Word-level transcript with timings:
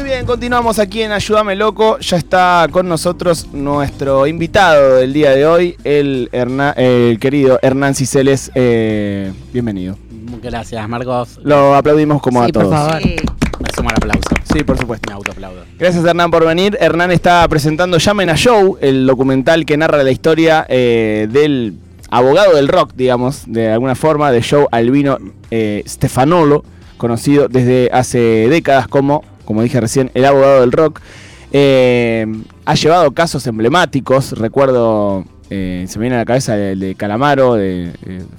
Muy 0.00 0.08
bien, 0.08 0.24
continuamos 0.24 0.78
aquí 0.78 1.02
en 1.02 1.12
Ayúdame 1.12 1.54
Loco. 1.54 1.98
Ya 1.98 2.16
está 2.16 2.66
con 2.70 2.88
nosotros 2.88 3.48
nuestro 3.52 4.26
invitado 4.26 4.96
del 4.96 5.12
día 5.12 5.32
de 5.32 5.44
hoy, 5.44 5.76
el, 5.84 6.30
el 6.32 7.18
querido 7.20 7.58
Hernán 7.60 7.94
Ciceles. 7.94 8.50
Eh, 8.54 9.30
bienvenido. 9.52 9.98
Gracias, 10.42 10.88
Marcos. 10.88 11.38
Lo 11.42 11.74
aplaudimos 11.74 12.22
como 12.22 12.42
a 12.42 12.48
todos. 12.48 12.68
Por 12.68 12.74
favor. 12.74 13.02
Sí. 13.02 13.16
Me 13.58 13.68
sumo 13.76 13.90
aplauso. 13.90 14.30
Sí, 14.50 14.64
por 14.64 14.78
supuesto. 14.78 15.10
Me 15.10 15.16
autoaplaudo. 15.16 15.64
Gracias, 15.78 16.02
Hernán, 16.02 16.30
por 16.30 16.46
venir. 16.46 16.78
Hernán 16.80 17.10
está 17.10 17.46
presentando 17.46 17.98
Llamen 17.98 18.30
a 18.30 18.36
Show, 18.36 18.78
el 18.80 19.06
documental 19.06 19.66
que 19.66 19.76
narra 19.76 20.02
la 20.02 20.10
historia 20.10 20.64
eh, 20.70 21.28
del 21.30 21.74
abogado 22.08 22.56
del 22.56 22.68
rock, 22.68 22.92
digamos, 22.96 23.42
de 23.46 23.70
alguna 23.70 23.94
forma, 23.94 24.32
de 24.32 24.42
Joe 24.42 24.66
Albino 24.72 25.18
eh, 25.50 25.84
Stefanolo, 25.86 26.64
conocido 26.96 27.48
desde 27.48 27.90
hace 27.92 28.48
décadas 28.48 28.88
como 28.88 29.24
como 29.50 29.64
dije 29.64 29.80
recién, 29.80 30.12
el 30.14 30.24
abogado 30.26 30.60
del 30.60 30.70
rock. 30.70 31.00
Eh, 31.50 32.24
ha 32.66 32.74
llevado 32.76 33.10
casos 33.10 33.48
emblemáticos, 33.48 34.30
recuerdo, 34.38 35.24
eh, 35.50 35.86
se 35.88 35.98
me 35.98 36.04
viene 36.04 36.14
a 36.14 36.18
la 36.20 36.24
cabeza 36.24 36.56
el 36.56 36.78
de 36.78 36.94
Calamaro, 36.94 37.54
de, 37.54 37.90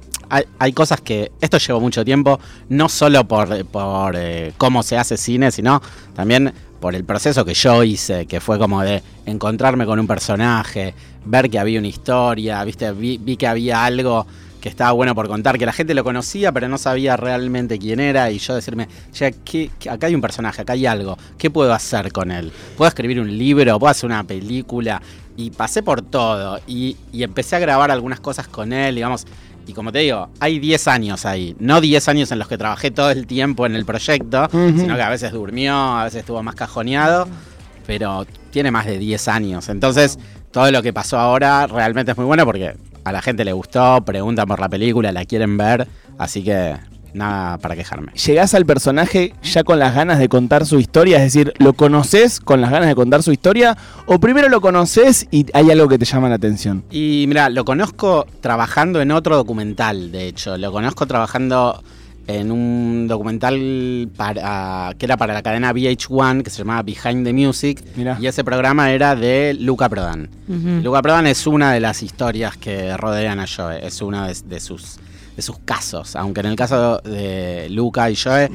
hay, 0.60 0.74
cosas 0.74 1.00
que 1.00 1.32
esto 1.40 1.58
lleva 1.60 1.80
mucho 1.80 2.04
tiempo, 2.04 2.40
no 2.68 2.90
solo 2.90 3.26
por, 3.26 3.66
por 3.66 4.16
eh, 4.18 4.54
cómo 4.58 4.84
se 4.84 4.98
hace 4.98 5.16
cine, 5.16 5.52
sino 5.52 5.82
también 6.14 6.54
por 6.82 6.96
el 6.96 7.06
proceso 7.06 7.46
que 7.46 7.54
yo 7.54 7.84
hice, 7.84 8.26
que 8.26 8.42
fue 8.42 8.58
como 8.58 8.82
de 8.82 9.02
encontrarme 9.26 9.86
con 9.86 10.00
un 10.00 10.08
personaje, 10.08 10.94
ver 11.24 11.50
que 11.50 11.60
había 11.60 11.80
una 11.80 11.88
historia, 11.88 12.64
viste, 12.64 12.92
vi 12.92 13.38
que 13.38 13.48
había 13.48 13.86
algo 13.86 14.26
que 14.62 14.70
estaba 14.70 14.92
bueno 14.92 15.16
por 15.16 15.28
contar, 15.28 15.58
que 15.58 15.66
la 15.66 15.74
gente 15.74 15.94
lo 15.94 16.04
conocía, 16.04 16.52
pero 16.52 16.70
no 16.70 16.78
sabía 16.78 17.18
realmente 17.18 17.80
quién 17.80 18.00
era, 18.00 18.32
y 18.32 18.38
yo 18.38 18.54
decirme, 18.56 18.88
ya, 19.12 19.32
¿qué, 19.32 19.72
acá 19.90 20.08
hay 20.08 20.16
un 20.16 20.22
personaje, 20.22 20.62
acá 20.62 20.74
hay 20.74 20.86
algo, 20.86 21.18
¿qué 21.38 21.50
puedo 21.50 21.74
hacer 21.74 22.14
con 22.14 22.32
él? 22.32 22.54
¿Puedo 22.78 22.88
escribir 22.88 23.20
un 23.20 23.38
libro? 23.38 23.78
¿Puedo 23.80 23.90
hacer 23.90 24.06
una 24.06 24.24
película? 24.24 25.02
Y 25.36 25.50
pasé 25.50 25.82
por 25.82 26.04
todo, 26.04 26.60
y, 26.68 26.96
empecé 27.12 27.56
a 27.56 27.60
grabar 27.60 27.90
algunas 27.90 28.20
cosas 28.20 28.48
con 28.48 28.72
él, 28.72 28.96
digamos, 28.96 29.26
y 29.66 29.74
como 29.74 29.92
te 29.92 30.00
digo, 30.00 30.30
hay 30.40 30.60
10 30.60 30.88
años 30.88 31.26
ahí, 31.26 31.56
no 31.60 31.82
10 31.82 32.08
años 32.08 32.32
en 32.32 32.40
los 32.40 32.48
que 32.48 32.58
trabajé 32.58 32.92
todo 32.92 33.10
el 33.10 33.26
tiempo 33.26 33.66
en 33.66 33.76
el 33.76 33.86
proyecto, 33.86 34.48
sino 34.52 34.96
que 34.96 35.02
a 35.02 35.10
veces 35.10 35.32
durmió, 35.32 35.74
a 35.74 36.04
veces 36.04 36.20
estuvo 36.20 36.42
más 36.44 36.56
cajoneado, 36.56 37.28
pero 37.88 38.26
tiene 38.52 38.70
más 38.70 38.86
de 38.86 39.00
10 39.00 39.28
años, 39.28 39.70
entonces 39.70 40.20
todo 40.52 40.70
lo 40.70 40.84
que 40.84 40.94
pasó 40.94 41.18
ahora 41.18 41.66
realmente 41.66 42.12
es 42.12 42.18
muy 42.18 42.26
bueno 42.26 42.46
porque 42.46 42.76
a 43.04 43.12
la 43.12 43.22
gente 43.22 43.46
le 43.46 43.54
gustó, 43.54 44.02
preguntan 44.06 44.48
por 44.48 44.60
la 44.60 44.70
película, 44.70 45.12
la 45.12 45.26
quieren 45.26 45.58
ver, 45.58 45.88
así 46.18 46.44
que 46.44 46.76
nada 47.14 47.58
para 47.58 47.76
quejarme. 47.76 48.12
¿Llegás 48.14 48.54
al 48.54 48.66
personaje 48.66 49.34
ya 49.44 49.64
con 49.64 49.80
las 49.80 49.96
ganas 49.96 50.20
de 50.20 50.30
contar 50.30 50.66
su 50.66 50.80
historia? 50.80 51.18
Es 51.18 51.34
decir, 51.34 51.54
¿lo 51.58 51.74
conoces 51.74 52.40
con 52.40 52.62
las 52.62 52.72
ganas 52.72 52.88
de 52.88 52.96
contar 52.96 53.24
su 53.24 53.32
historia? 53.32 53.78
¿O 54.06 54.20
primero 54.20 54.50
lo 54.50 54.62
conoces 54.62 55.28
y 55.32 55.46
hay 55.54 55.72
algo 55.72 55.88
que 55.88 55.98
te 55.98 56.06
llama 56.06 56.30
la 56.30 56.36
atención? 56.36 56.84
Y 56.92 57.26
mira, 57.28 57.50
lo 57.50 57.66
conozco 57.66 58.26
trabajando 58.42 59.02
en 59.02 59.12
otro 59.12 59.36
documental, 59.36 60.12
de 60.12 60.28
hecho. 60.28 60.58
Lo 60.58 60.72
conozco 60.72 61.06
trabajando 61.06 61.84
en 62.28 62.52
un 62.52 63.08
documental 63.08 64.10
para, 64.16 64.94
que 64.98 65.06
era 65.06 65.18
para 65.18 65.34
la 65.34 65.42
cadena 65.42 65.74
VH1 65.74 66.44
que 66.44 66.50
se 66.50 66.60
llamaba 66.60 66.84
Behind 66.84 67.26
the 67.26 67.34
Music 67.34 67.84
y 68.20 68.26
ese 68.26 68.44
programa 68.44 68.92
era 68.92 69.16
de 69.16 69.56
Luca 69.60 69.90
Prodan. 69.90 70.30
Luca 70.84 71.02
Prodan 71.02 71.28
es 71.28 71.48
una 71.48 71.74
de 71.74 71.80
las 71.80 72.04
historias 72.04 72.58
que 72.58 72.96
rodean 72.98 73.40
a 73.40 73.46
Joe, 73.48 73.86
es 73.86 74.02
uno 74.02 74.28
de, 74.28 74.60
sus, 74.60 74.98
de 75.36 75.42
sus 75.42 75.60
casos, 75.60 76.16
aunque 76.16 76.42
en 76.42 76.48
el 76.48 76.56
caso 76.56 77.00
de 77.00 77.68
Luca 77.70 78.10
y 78.10 78.16
Joe 78.16 78.50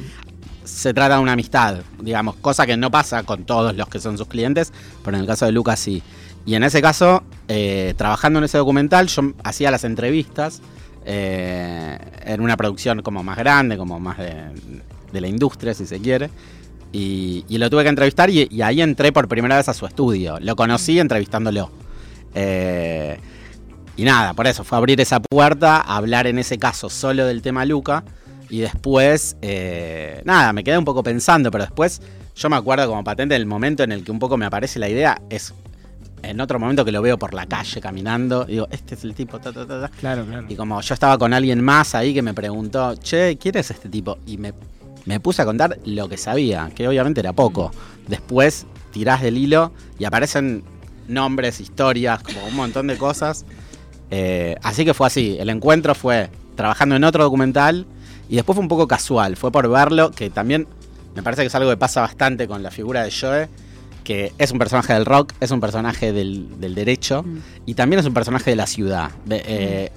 se 0.64 0.92
trata 0.92 1.16
de 1.16 1.22
una 1.22 1.32
amistad, 1.32 1.78
digamos, 2.00 2.36
cosa 2.36 2.66
que 2.66 2.76
no 2.76 2.90
pasa 2.90 3.22
con 3.22 3.44
todos 3.44 3.74
los 3.76 3.88
que 3.88 4.00
son 4.00 4.18
sus 4.18 4.26
clientes, 4.26 4.72
pero 5.04 5.16
en 5.16 5.22
el 5.22 5.26
caso 5.26 5.46
de 5.46 5.52
Luca 5.52 5.76
sí. 5.76 6.02
Y 6.44 6.54
en 6.54 6.62
ese 6.62 6.80
caso, 6.80 7.24
eh, 7.48 7.94
trabajando 7.96 8.38
en 8.38 8.44
ese 8.44 8.58
documental, 8.58 9.08
yo 9.08 9.32
hacía 9.42 9.70
las 9.70 9.84
entrevistas 9.84 10.60
eh, 11.08 11.96
en 12.24 12.40
una 12.40 12.56
producción 12.56 13.00
como 13.00 13.22
más 13.22 13.38
grande, 13.38 13.76
como 13.76 14.00
más 14.00 14.18
de, 14.18 15.20
la 15.20 15.28
industria, 15.28 15.72
si 15.72 15.86
se 15.86 16.00
quiere. 16.00 16.30
Y, 16.92 17.44
lo 17.50 17.70
tuve 17.70 17.84
que 17.84 17.88
entrevistar 17.88 18.28
y, 18.28 18.60
ahí 18.60 18.82
entré 18.82 19.12
por 19.12 19.28
primera 19.28 19.56
vez 19.56 19.68
a 19.68 19.74
su 19.74 19.86
estudio. 19.86 20.38
Lo 20.40 20.56
conocí 20.56 20.98
entrevistándolo. 20.98 21.70
Eh, 22.34 23.18
y 23.96 24.04
nada, 24.04 24.34
por 24.34 24.48
eso 24.48 24.64
fue 24.64 24.76
abrir 24.76 25.00
esa 25.00 25.20
puerta, 25.20 25.80
hablar 25.80 26.26
en 26.26 26.38
ese 26.38 26.58
caso 26.58 26.90
solo 26.90 27.24
del 27.24 27.40
tema 27.40 27.64
Luca. 27.64 28.04
Y 28.50 28.58
después, 28.58 29.36
eh, 29.42 30.22
nada, 30.24 30.52
me 30.52 30.64
quedé 30.64 30.76
un 30.76 30.84
poco 30.84 31.04
pensando, 31.04 31.50
pero 31.52 31.64
después 31.64 32.02
yo 32.34 32.50
me 32.50 32.56
acuerdo 32.56 32.88
como 32.88 33.04
patente 33.04 33.34
del 33.34 33.46
momento 33.46 33.84
en 33.84 33.92
el 33.92 34.04
que 34.04 34.10
un 34.10 34.18
poco 34.18 34.36
me 34.36 34.44
aparece 34.44 34.78
la 34.78 34.88
idea, 34.88 35.22
es 35.30 35.54
en 36.22 36.40
otro 36.40 36.58
momento 36.58 36.84
que 36.84 36.92
lo 36.92 37.02
veo 37.02 37.18
por 37.18 37.34
la 37.34 37.46
calle 37.46 37.80
caminando, 37.80 38.44
digo, 38.44 38.66
este 38.70 38.94
es 38.94 39.04
el 39.04 39.14
tipo, 39.14 39.38
ta, 39.38 39.52
ta, 39.52 39.66
ta, 39.66 39.88
Claro, 40.00 40.24
claro. 40.24 40.46
Y 40.48 40.56
como 40.56 40.80
yo 40.80 40.94
estaba 40.94 41.18
con 41.18 41.32
alguien 41.32 41.62
más 41.62 41.94
ahí 41.94 42.14
que 42.14 42.22
me 42.22 42.34
preguntó, 42.34 42.94
che, 42.96 43.36
¿quién 43.38 43.56
es 43.56 43.70
este 43.70 43.88
tipo? 43.88 44.18
Y 44.26 44.38
me, 44.38 44.52
puse 45.20 45.42
a 45.42 45.44
contar 45.44 45.78
lo 45.84 46.08
que 46.08 46.16
sabía, 46.16 46.70
que 46.74 46.88
obviamente 46.88 47.20
era 47.20 47.32
poco. 47.32 47.70
Después 48.08 48.66
tirás 48.92 49.22
del 49.22 49.36
hilo 49.36 49.72
y 49.98 50.04
aparecen 50.04 50.64
nombres, 51.06 51.60
historias, 51.60 52.22
como 52.22 52.44
un 52.46 52.56
montón 52.56 52.88
de 52.88 52.96
cosas. 52.96 53.44
Eh, 54.10 54.56
así 54.62 54.84
que 54.84 54.94
fue 54.94 55.06
así. 55.06 55.36
El 55.38 55.50
encuentro 55.50 55.94
fue 55.94 56.30
trabajando 56.56 56.96
en 56.96 57.04
otro 57.04 57.22
documental 57.22 57.86
y 58.28 58.36
después 58.36 58.56
fue 58.56 58.62
un 58.62 58.68
poco 58.68 58.88
casual. 58.88 59.36
Fue 59.36 59.52
por 59.52 59.68
verlo, 59.68 60.10
que 60.10 60.30
también 60.30 60.66
me 61.14 61.22
parece 61.22 61.42
que 61.42 61.46
es 61.46 61.54
algo 61.54 61.70
que 61.70 61.76
pasa 61.76 62.00
bastante 62.00 62.48
con 62.48 62.62
la 62.62 62.70
figura 62.70 63.04
de 63.04 63.12
Joe 63.12 63.48
que 64.06 64.32
es 64.38 64.52
un 64.52 64.58
personaje 64.60 64.92
del 64.92 65.04
rock, 65.04 65.32
es 65.40 65.50
un 65.50 65.60
personaje 65.60 66.12
del, 66.12 66.46
derecho 66.60 67.24
mm. 67.24 67.38
y 67.66 67.74
también 67.74 67.98
es 67.98 68.06
un 68.06 68.14
personaje 68.14 68.50
de 68.50 68.56
la 68.56 68.68
ciudad. 68.68 69.10
Eh, 69.28 69.90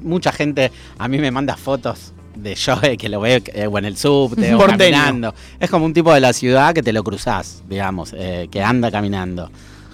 mucha 0.00 0.32
gente 0.32 0.72
a 0.96 1.06
mí 1.06 1.18
me 1.18 1.30
manda 1.30 1.54
fotos 1.54 2.14
de 2.34 2.56
Joe 2.56 2.96
que 2.96 3.10
lo 3.10 3.20
ve 3.20 3.42
eh, 3.52 3.68
en 3.70 3.84
el 3.84 3.98
subte 3.98 4.54
o 4.54 4.58
caminando. 4.58 5.34
Es 5.60 5.68
como 5.68 5.84
un 5.84 5.92
tipo 5.92 6.14
de 6.14 6.20
la 6.20 6.32
ciudad 6.32 6.72
que 6.72 6.82
te 6.82 6.94
lo 6.94 7.04
cruzás, 7.04 7.62
digamos, 7.68 8.14
eh, 8.16 8.48
que 8.50 8.62
anda 8.62 8.90
caminando. 8.90 9.50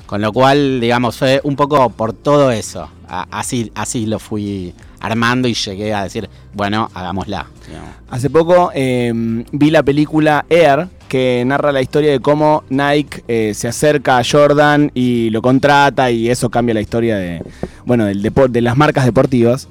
Con 0.08 0.22
lo 0.22 0.32
cual, 0.32 0.80
digamos, 0.80 1.18
fue 1.18 1.38
un 1.44 1.54
poco 1.54 1.90
por 1.90 2.14
todo 2.14 2.50
eso. 2.50 2.88
así, 3.06 3.70
así 3.74 4.06
lo 4.06 4.18
fui 4.18 4.72
armando 5.00 5.48
y 5.48 5.52
llegué 5.52 5.92
a 5.92 6.04
decir, 6.04 6.30
bueno, 6.54 6.90
hagámosla. 6.94 7.46
Hace 8.08 8.30
poco 8.30 8.72
vi 8.72 9.70
la 9.70 9.82
película 9.82 10.46
Air, 10.48 10.88
que 11.08 11.44
narra 11.44 11.72
la 11.72 11.82
historia 11.82 12.10
de 12.10 12.20
cómo 12.20 12.64
Nike 12.70 13.22
eh, 13.28 13.52
se 13.54 13.68
acerca 13.68 14.16
a 14.16 14.22
Jordan 14.24 14.90
y 14.94 15.28
lo 15.28 15.42
contrata 15.42 16.10
y 16.10 16.30
eso 16.30 16.48
cambia 16.48 16.72
la 16.72 16.80
historia 16.80 17.18
de, 17.18 17.42
bueno, 17.84 18.06
del 18.06 18.22
de 18.22 18.60
las 18.62 18.78
marcas 18.78 19.04
deportivas. 19.04 19.68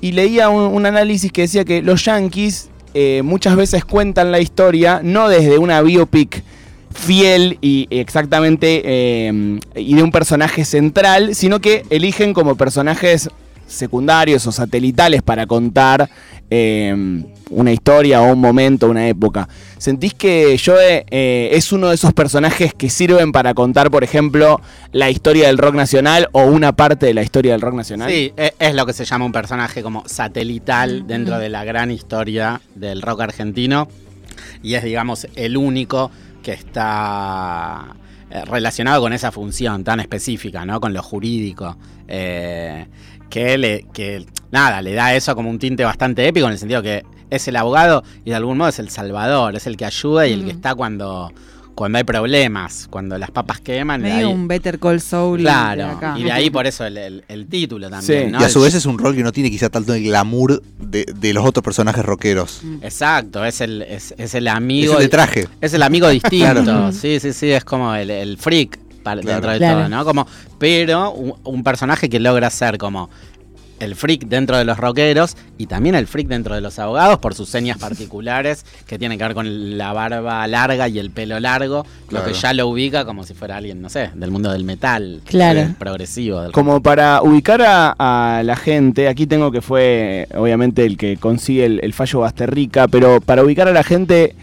Y 0.00 0.12
leía 0.12 0.50
un, 0.50 0.86
análisis 0.86 1.32
que 1.32 1.42
decía 1.42 1.64
que 1.64 1.82
los 1.82 2.04
Yankees 2.04 2.70
eh, 2.94 3.22
muchas 3.24 3.56
veces 3.56 3.84
cuentan 3.84 4.30
la 4.30 4.38
historia 4.38 5.00
no 5.02 5.28
desde 5.28 5.58
una 5.58 5.82
biopic 5.82 6.44
fiel 6.92 7.58
y 7.60 7.86
exactamente 7.90 8.82
eh, 8.84 9.60
y 9.76 9.94
de 9.94 10.02
un 10.02 10.10
personaje 10.10 10.64
central, 10.64 11.34
sino 11.34 11.60
que 11.60 11.84
eligen 11.90 12.32
como 12.34 12.56
personajes 12.56 13.28
secundarios 13.66 14.46
o 14.46 14.52
satelitales 14.52 15.22
para 15.22 15.46
contar 15.46 16.10
una 17.50 17.72
historia 17.72 18.22
o 18.22 18.32
un 18.32 18.40
momento, 18.40 18.88
una 18.88 19.08
época. 19.08 19.48
¿Sentís 19.78 20.14
que 20.14 20.60
Joe 20.64 21.04
eh, 21.10 21.50
es 21.52 21.72
uno 21.72 21.88
de 21.88 21.94
esos 21.94 22.12
personajes 22.12 22.72
que 22.74 22.88
sirven 22.88 23.32
para 23.32 23.54
contar, 23.54 23.90
por 23.90 24.04
ejemplo, 24.04 24.60
la 24.92 25.10
historia 25.10 25.48
del 25.48 25.58
rock 25.58 25.74
nacional 25.74 26.28
o 26.32 26.44
una 26.44 26.72
parte 26.72 27.06
de 27.06 27.14
la 27.14 27.22
historia 27.22 27.52
del 27.52 27.60
rock 27.60 27.74
nacional? 27.74 28.10
Sí, 28.10 28.32
e- 28.36 28.54
es, 28.58 28.74
lo 28.74 28.86
que 28.86 28.92
se 28.92 29.04
llama 29.04 29.24
un 29.24 29.32
personaje 29.32 29.82
como 29.82 30.04
satelital 30.06 31.06
dentro 31.06 31.38
de 31.38 31.48
la 31.48 31.64
gran 31.64 31.90
historia 31.90 32.60
del 32.74 33.02
rock 33.02 33.22
argentino 33.22 33.88
y 34.62 34.74
es, 34.74 34.84
digamos, 34.84 35.26
el 35.34 35.56
único 35.56 36.10
que 36.42 36.52
está 36.52 37.96
eh, 38.30 38.44
relacionado 38.44 39.00
con 39.02 39.12
esa 39.12 39.30
función 39.32 39.84
tan 39.84 40.00
específica, 40.00 40.64
¿no? 40.64 40.80
Con 40.80 40.92
lo 40.92 41.02
jurídico. 41.02 41.76
eh, 42.08 42.86
que, 43.30 43.56
le, 43.56 43.86
que, 43.92 44.26
nada, 44.50 44.82
le 44.82 44.92
da 44.92 45.14
eso 45.14 45.34
como 45.34 45.48
un 45.48 45.58
tinte 45.58 45.84
bastante 45.84 46.26
épico 46.26 46.46
en 46.46 46.52
el 46.52 46.58
sentido 46.58 46.82
que 46.82 47.04
es 47.30 47.46
el 47.46 47.56
abogado 47.56 48.02
y 48.24 48.30
de 48.30 48.36
algún 48.36 48.58
modo 48.58 48.68
es 48.68 48.80
el 48.80 48.90
salvador, 48.90 49.54
es 49.54 49.66
el 49.66 49.76
que 49.76 49.84
ayuda 49.84 50.26
y 50.26 50.32
el 50.32 50.44
que 50.44 50.50
está 50.50 50.74
cuando, 50.74 51.32
cuando 51.80 51.96
hay 51.96 52.04
problemas, 52.04 52.86
cuando 52.90 53.16
las 53.16 53.30
papas 53.30 53.58
queman. 53.62 54.02
Medio 54.02 54.16
ahí- 54.28 54.34
un 54.34 54.46
Better 54.46 54.78
Call 54.78 55.00
Saul 55.00 55.38
de 55.38 55.44
Claro, 55.44 55.86
acá. 55.86 56.14
y 56.18 56.24
de 56.24 56.30
ahí 56.30 56.50
por 56.50 56.66
eso 56.66 56.84
el, 56.84 56.98
el- 56.98 57.24
el 57.26 57.46
título 57.46 57.88
también, 57.88 58.26
Sí. 58.26 58.30
¿no? 58.30 58.38
Y 58.38 58.44
a 58.44 58.50
su 58.50 58.60
vez 58.60 58.74
es 58.74 58.84
un 58.84 58.98
rol 58.98 59.16
que 59.16 59.22
no 59.22 59.32
tiene 59.32 59.50
quizá 59.50 59.70
tanto 59.70 59.94
el 59.94 60.04
glamour 60.04 60.62
de, 60.78 61.06
de 61.06 61.32
los 61.32 61.42
otros 61.46 61.64
personajes 61.64 62.04
rockeros. 62.04 62.60
Exacto, 62.82 63.42
es 63.46 63.62
el, 63.62 63.80
es, 63.80 64.12
es 64.18 64.34
el 64.34 64.46
Es 64.48 64.52
amigo. 64.52 64.92
el 64.96 65.04
de 65.04 65.08
traje. 65.08 65.48
Es 65.62 65.72
el 65.72 65.82
amigo 65.82 66.06
distinto. 66.10 66.62
Claro. 66.62 66.92
Sí, 66.92 67.18
sí, 67.18 67.32
sí, 67.32 67.50
es 67.50 67.64
como 67.64 67.94
el, 67.94 68.10
el 68.10 68.36
freak 68.36 68.78
para- 69.02 69.22
Claro. 69.22 69.36
dentro 69.36 69.50
de 69.52 69.56
Claro. 69.58 69.78
todo, 69.78 69.88
¿no? 69.88 70.04
Como, 70.04 70.26
pero 70.58 71.12
un, 71.12 71.32
un 71.44 71.64
personaje 71.64 72.10
que 72.10 72.20
logra 72.20 72.50
ser 72.50 72.76
como 72.76 73.08
el 73.80 73.96
freak 73.96 74.26
dentro 74.26 74.56
de 74.56 74.64
los 74.64 74.78
rockeros 74.78 75.36
y 75.58 75.66
también 75.66 75.94
el 75.94 76.06
freak 76.06 76.28
dentro 76.28 76.54
de 76.54 76.60
los 76.60 76.78
abogados 76.78 77.18
por 77.18 77.34
sus 77.34 77.48
señas 77.48 77.78
particulares 77.80 78.64
que 78.86 78.98
tienen 78.98 79.18
que 79.18 79.24
ver 79.24 79.34
con 79.34 79.76
la 79.78 79.92
barba 79.92 80.46
larga 80.46 80.88
y 80.88 80.98
el 80.98 81.10
pelo 81.10 81.40
largo, 81.40 81.84
lo 82.10 82.24
que 82.24 82.32
ya 82.32 82.52
lo 82.52 82.68
ubica 82.68 83.04
como 83.04 83.24
si 83.24 83.34
fuera 83.34 83.56
alguien, 83.56 83.80
no 83.82 83.88
sé, 83.88 84.10
del 84.14 84.30
mundo 84.30 84.52
del 84.52 84.64
metal, 84.64 85.20
Claro. 85.24 85.60
del 85.60 85.74
progresivo. 85.74 86.42
Del 86.42 86.52
Como 86.52 86.82
para 86.82 87.22
ubicar 87.22 87.62
a, 87.62 87.94
a 87.98 88.42
la 88.42 88.56
gente, 88.56 89.08
aquí 89.08 89.26
tengo 89.26 89.50
que 89.50 89.60
fue 89.60 90.28
obviamente 90.34 90.84
el 90.84 90.96
que 90.96 91.16
consigue 91.16 91.64
el, 91.64 91.80
el 91.82 91.92
fallo 91.92 92.20
Basterrica, 92.20 92.88
pero 92.88 93.20
para 93.20 93.42
ubicar 93.42 93.66
a 93.68 93.72
la 93.72 93.82
gente, 93.82 94.34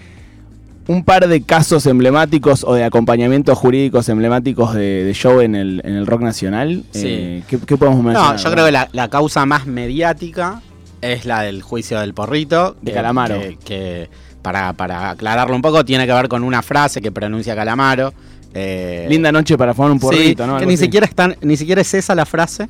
un 0.88 1.04
par 1.04 1.28
de 1.28 1.42
casos 1.42 1.86
emblemáticos 1.86 2.64
o 2.64 2.74
de 2.74 2.84
acompañamientos 2.84 3.58
jurídicos 3.58 4.08
emblemáticos 4.10 4.74
de, 4.74 5.04
de 5.04 5.14
show 5.14 5.42
en 5.42 5.56
el, 5.56 5.82
en 5.84 5.96
el 5.96 6.06
rock 6.08 6.22
nacional. 6.22 6.84
Sí. 6.92 7.04
Eh, 7.08 7.44
¿qué, 7.48 7.60
qué 7.60 7.78
podemos 7.78 8.04
mencionar? 8.04 8.36
No, 8.36 8.42
yo 8.42 8.52
creo 8.52 8.66
que 8.66 8.72
la, 8.72 8.88
la 8.94 9.10
causa 9.10 9.46
más 9.46 9.66
mediática 9.66 10.62
es 11.02 11.26
la 11.26 11.42
del 11.42 11.62
juicio 11.62 12.00
del 12.00 12.14
porrito. 12.14 12.76
De 12.82 12.92
que- 12.92 12.96
Calamaro. 12.96 13.40
Que, 13.40 13.58
que 13.64 14.10
para, 14.42 14.72
para 14.74 15.10
aclararlo 15.10 15.56
un 15.56 15.62
poco, 15.62 15.84
tiene 15.84 16.06
que 16.08 16.14
ver 16.14 16.30
con 16.30 16.44
una 16.44 16.62
frase 16.62 17.02
que 17.02 17.12
pronuncia 17.12 17.54
Calamaro. 17.54 18.14
eh, 18.54 19.06
Linda 19.10 19.32
noche 19.32 19.58
para 19.58 19.74
fumar 19.74 19.92
un 19.92 20.00
sí, 20.00 20.06
porrito, 20.06 20.48
¿no? 20.48 20.58
que 20.58 20.66
ni 20.66 20.76
así. 20.76 20.84
siquiera, 20.86 21.06
están, 21.06 21.36
ni 21.42 21.58
siquiera 21.58 21.82
es 21.82 21.94
esa 21.94 22.16
la 22.16 22.26
frase. 22.26 22.70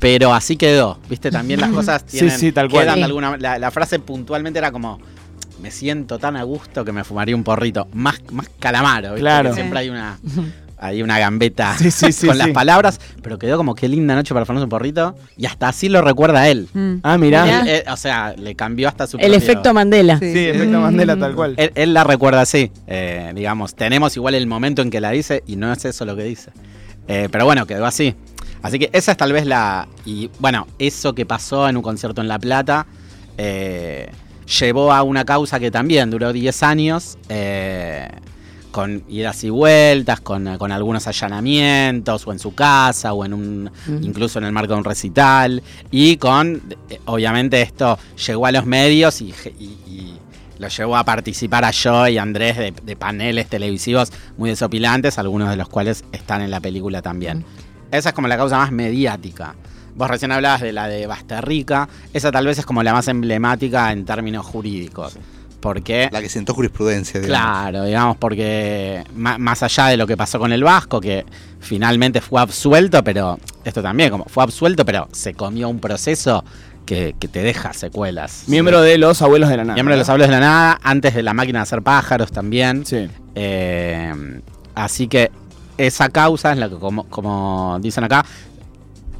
Pero 0.00 0.34
así 0.34 0.56
quedó, 0.56 0.98
viste, 1.08 1.30
también 1.30 1.60
las 1.60 1.70
cosas 1.74 2.02
Sí, 2.06 2.18
tienen, 2.18 2.36
sí, 2.38 2.50
tal 2.50 2.68
cual. 2.68 2.82
quedan 2.86 2.96
de 2.96 3.00
Sí. 3.02 3.04
alguna 3.04 3.36
la, 3.36 3.56
la 3.60 3.70
frase 3.70 4.00
puntualmente 4.00 4.58
era 4.58 4.72
como 4.72 4.98
me 5.62 5.70
siento 5.70 6.18
tan 6.18 6.36
a 6.36 6.42
gusto 6.42 6.84
que 6.84 6.92
me 6.92 7.04
fumaría 7.04 7.36
un 7.36 7.44
porrito. 7.44 7.86
Más, 7.92 8.16
más 8.32 8.48
calamaro, 8.58 9.10
¿viste? 9.10 9.20
Claro. 9.20 9.50
Que 9.50 9.54
siempre 9.54 9.78
hay 9.78 9.88
una, 9.90 10.18
hay 10.78 11.02
una 11.02 11.18
gambeta 11.20 11.76
Sí, 11.78 11.90
sí, 11.92 12.10
sí, 12.12 12.26
con 12.26 12.34
sí. 12.36 12.38
las 12.42 12.48
palabras, 12.50 13.00
pero 13.22 13.38
quedó 13.38 13.56
como 13.56 13.74
qué 13.76 13.88
linda 13.88 14.14
noche 14.16 14.34
para 14.34 14.44
fumarse 14.44 14.64
un 14.64 14.68
porrito. 14.70 15.14
Y 15.36 15.46
hasta 15.46 15.68
así 15.68 15.88
lo 15.88 16.02
recuerda 16.02 16.48
él. 16.48 16.68
Mm. 16.74 16.94
Ah, 17.04 17.16
mirá. 17.16 17.44
Mirá. 17.44 17.60
Él, 17.62 17.84
o 17.88 17.96
sea, 17.96 18.34
le 18.36 18.54
cambió 18.56 18.88
hasta 18.88 19.06
su 19.06 19.16
El 19.18 19.30
propio- 19.30 19.36
efecto 19.38 19.72
Mandela. 19.72 20.18
Sí, 20.18 20.32
efecto 20.36 20.80
Mandela 20.80 21.16
tal 21.16 21.34
cual. 21.36 21.54
Él, 21.56 21.70
él 21.76 21.94
la 21.94 22.02
recuerda 22.04 22.40
así. 22.40 22.70
eh, 22.88 23.30
digamos, 23.34 23.74
tenemos 23.76 24.16
igual 24.16 24.34
el 24.34 24.46
momento 24.48 24.82
en 24.82 24.90
que 24.90 25.00
la 25.00 25.10
dice 25.12 25.44
y 25.46 25.54
no 25.56 25.72
es 25.72 25.84
eso 25.84 26.04
lo 26.04 26.16
que 26.16 26.24
dice. 26.24 26.50
Eh, 27.08 27.28
pero 27.30 27.44
bueno, 27.44 27.66
quedó 27.66 27.86
así. 27.86 28.14
Así 28.62 28.78
que 28.78 28.90
esa 28.92 29.12
es 29.12 29.16
tal 29.18 29.32
vez 29.32 29.44
la. 29.46 29.88
Y 30.04 30.30
bueno, 30.38 30.66
eso 30.78 31.14
que 31.14 31.26
pasó 31.26 31.68
en 31.68 31.76
un 31.76 31.82
concierto 31.82 32.20
en 32.20 32.28
La 32.28 32.38
Plata 32.38 32.86
eh, 33.38 34.08
llevó 34.60 34.92
a 34.92 35.02
una 35.02 35.24
causa 35.24 35.58
que 35.60 35.70
también 35.70 36.10
duró 36.10 36.32
10 36.32 36.62
años. 36.62 37.18
eh, 37.28 38.08
con 38.70 39.04
idas 39.10 39.44
y 39.44 39.50
vueltas, 39.50 40.22
con, 40.22 40.56
con 40.56 40.72
algunos 40.72 41.06
allanamientos, 41.06 42.26
o 42.26 42.32
en 42.32 42.38
su 42.38 42.54
casa, 42.54 43.12
o 43.12 43.22
en 43.26 43.34
un, 43.34 43.70
Mm. 43.86 44.02
incluso 44.02 44.38
en 44.38 44.46
el 44.46 44.52
marco 44.52 44.72
de 44.72 44.78
un 44.78 44.84
recital, 44.84 45.62
y 45.90 46.16
con, 46.16 46.62
eh, 46.88 46.98
obviamente 47.04 47.60
esto 47.60 47.98
llegó 48.26 48.46
a 48.46 48.52
los 48.52 48.64
medios 48.64 49.20
y, 49.20 49.34
y- 49.60 49.64
y 49.86 50.14
lo 50.58 50.68
llevó 50.68 50.96
a 50.96 51.04
participar 51.04 51.66
a 51.66 51.70
yo 51.70 52.08
y 52.08 52.16
a 52.16 52.22
Andrés 52.22 52.56
de, 52.56 52.72
de 52.82 52.96
paneles 52.96 53.46
televisivos 53.48 54.10
muy 54.38 54.48
desopilantes, 54.48 55.18
algunos 55.18 55.50
de 55.50 55.56
los 55.56 55.68
cuales 55.68 56.02
están 56.12 56.40
en 56.40 56.50
la 56.50 56.60
película 56.60 57.02
también. 57.02 57.44
Esa 57.90 58.08
es 58.08 58.14
como 58.14 58.26
la 58.26 58.38
causa 58.38 58.56
más 58.56 58.72
mediática. 58.72 59.54
Vos 59.94 60.08
recién 60.08 60.32
hablabas 60.32 60.60
de 60.60 60.72
la 60.72 60.88
de 60.88 61.06
Basterrica, 61.06 61.88
esa 62.12 62.32
tal 62.32 62.46
vez 62.46 62.58
es 62.58 62.66
como 62.66 62.82
la 62.82 62.92
más 62.92 63.08
emblemática 63.08 63.92
en 63.92 64.04
términos 64.04 64.46
jurídicos. 64.46 65.18
Porque 65.60 66.08
La 66.10 66.20
que 66.20 66.28
sentó 66.28 66.54
jurisprudencia. 66.54 67.20
digamos. 67.20 67.40
Claro, 67.40 67.84
digamos, 67.84 68.16
porque 68.16 69.04
más 69.14 69.62
allá 69.62 69.86
de 69.86 69.96
lo 69.96 70.08
que 70.08 70.16
pasó 70.16 70.40
con 70.40 70.52
el 70.52 70.64
Vasco, 70.64 71.00
que 71.00 71.24
finalmente 71.60 72.20
fue 72.20 72.40
absuelto, 72.40 73.04
pero 73.04 73.38
esto 73.64 73.80
también, 73.80 74.10
como 74.10 74.24
fue 74.24 74.42
absuelto, 74.42 74.84
pero 74.84 75.08
se 75.12 75.34
comió 75.34 75.68
un 75.68 75.78
proceso 75.78 76.44
que, 76.84 77.14
que 77.20 77.28
te 77.28 77.42
deja 77.44 77.72
secuelas. 77.74 78.42
Miembro 78.48 78.80
de 78.80 78.98
los 78.98 79.22
abuelos 79.22 79.48
de 79.50 79.58
la 79.58 79.62
nada. 79.64 79.74
Miembro 79.74 79.94
de 79.94 80.00
los. 80.00 80.08
Abuelos 80.08 80.26
de 80.26 80.32
la 80.32 80.40
Nada, 80.40 80.80
antes 80.82 81.14
de 81.14 81.22
la 81.22 81.32
máquina 81.32 81.60
de 81.60 81.62
hacer 81.62 81.80
pájaros 81.82 82.32
también. 82.32 82.84
Sí. 82.84 83.08
Eh, 83.36 84.12
así 84.74 85.06
que 85.06 85.30
esa 85.78 86.08
causa 86.08 86.50
es 86.52 86.58
la 86.58 86.68
que, 86.68 86.76
como, 86.76 87.04
como 87.04 87.78
dicen 87.80 88.02
acá, 88.02 88.24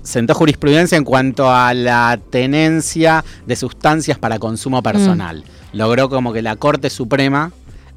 sentó 0.03 0.35
jurisprudencia 0.35 0.99
en 0.99 1.05
cuanto 1.05 1.51
a 1.51 1.75
la 1.75 2.19
tenencia 2.31 3.25
de 3.47 3.57
sustancias 3.57 4.19
para 4.19 4.39
consumo 4.39 4.83
personal. 4.83 5.45
Logró 5.73 6.09
como 6.09 6.33
que 6.33 6.43
la 6.43 6.57
Corte 6.57 6.91
Suprema 6.91 7.53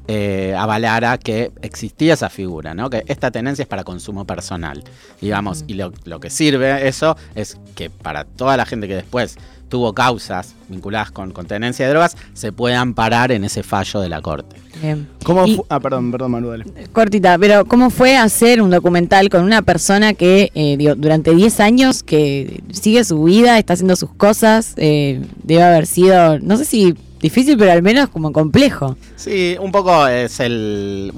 eh, 0.08 0.54
avalara 0.56 1.18
que 1.18 1.50
existía 1.62 2.14
esa 2.14 2.30
figura, 2.30 2.74
¿no? 2.74 2.88
Que 2.90 3.02
esta 3.08 3.32
tenencia 3.32 3.64
es 3.64 3.68
para 3.68 3.82
consumo 3.82 4.24
personal, 4.24 4.84
digamos. 5.20 5.64
Y 5.66 5.74
lo, 5.74 5.92
lo 6.04 6.20
que 6.20 6.30
sirve 6.30 6.86
eso 6.86 7.16
es 7.34 7.58
que 7.74 7.90
para 7.90 8.24
toda 8.24 8.56
la 8.56 8.66
gente 8.66 8.86
que 8.86 8.94
después 8.94 9.36
tuvo 9.68 9.92
causas 9.92 10.54
vinculadas 10.68 11.10
con, 11.10 11.32
con 11.32 11.46
tenencia 11.46 11.86
de 11.86 11.90
drogas, 11.92 12.16
se 12.34 12.52
puedan 12.52 12.94
parar 12.94 13.32
en 13.32 13.44
ese 13.44 13.62
fallo 13.62 14.00
de 14.00 14.08
la 14.08 14.20
Corte. 14.22 14.56
Bien. 14.82 15.08
¿Cómo 15.24 15.46
Y- 15.46 15.60
Ah, 15.68 15.80
perdón, 15.80 16.10
perdón, 16.12 16.30
Manu, 16.32 16.48
dale. 16.50 16.64
Cortita, 16.92 17.36
pero 17.38 17.64
¿cómo 17.64 17.90
fue 17.90 18.16
hacer 18.16 18.60
un 18.62 18.70
documental 18.70 19.28
con 19.28 19.42
una 19.42 19.62
persona 19.62 20.14
que 20.14 20.50
eh, 20.54 20.76
digo, 20.76 20.94
durante 20.94 21.34
10 21.34 21.60
años 21.60 22.02
que 22.02 22.62
sigue 22.72 23.02
su 23.04 23.22
vida, 23.24 23.58
está 23.58 23.72
haciendo 23.74 23.96
sus 23.96 24.10
cosas? 24.14 24.74
eh, 24.76 25.20
debe 25.42 25.62
haber 25.62 25.86
sido, 25.86 26.38
no 26.40 26.56
sé 26.56 26.64
si 26.64 26.94
difícil, 27.20 27.56
pero 27.58 27.72
al 27.72 27.82
menos 27.82 28.08
como 28.10 28.32
complejo. 28.32 28.96
Sí, 29.16 29.56
un 29.60 29.72
poco 29.72 30.06
es 30.06 30.38
el. 30.40 31.12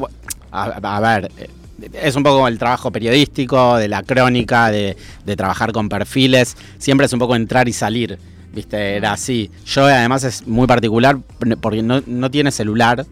A, 0.53 0.65
a 0.97 1.01
ver, 1.01 1.31
eh, 1.37 1.49
es 1.93 2.17
un 2.17 2.23
poco 2.23 2.49
el 2.49 2.59
trabajo 2.59 2.91
periodístico, 2.91 3.77
de 3.77 3.89
la 3.89 4.03
crónica, 4.03 4.71
de, 4.71 4.97
de 5.27 5.37
trabajar 5.37 5.73
con 5.73 5.89
perfiles. 5.89 6.57
Siempre 6.79 7.07
es 7.07 7.13
un 7.13 7.19
poco 7.19 7.37
entrar 7.37 7.69
y 7.69 7.73
salir. 7.73 8.19
¿Viste? 8.59 8.97
Era 8.97 9.13
así. 9.13 9.53
Yo, 9.67 9.85
además, 9.85 10.25
es 10.25 10.45
muy 10.45 10.67
particular 10.67 11.17
porque 11.61 11.81
no, 11.81 12.03
no 12.05 12.29
tiene 12.29 12.51
celular. 12.51 13.07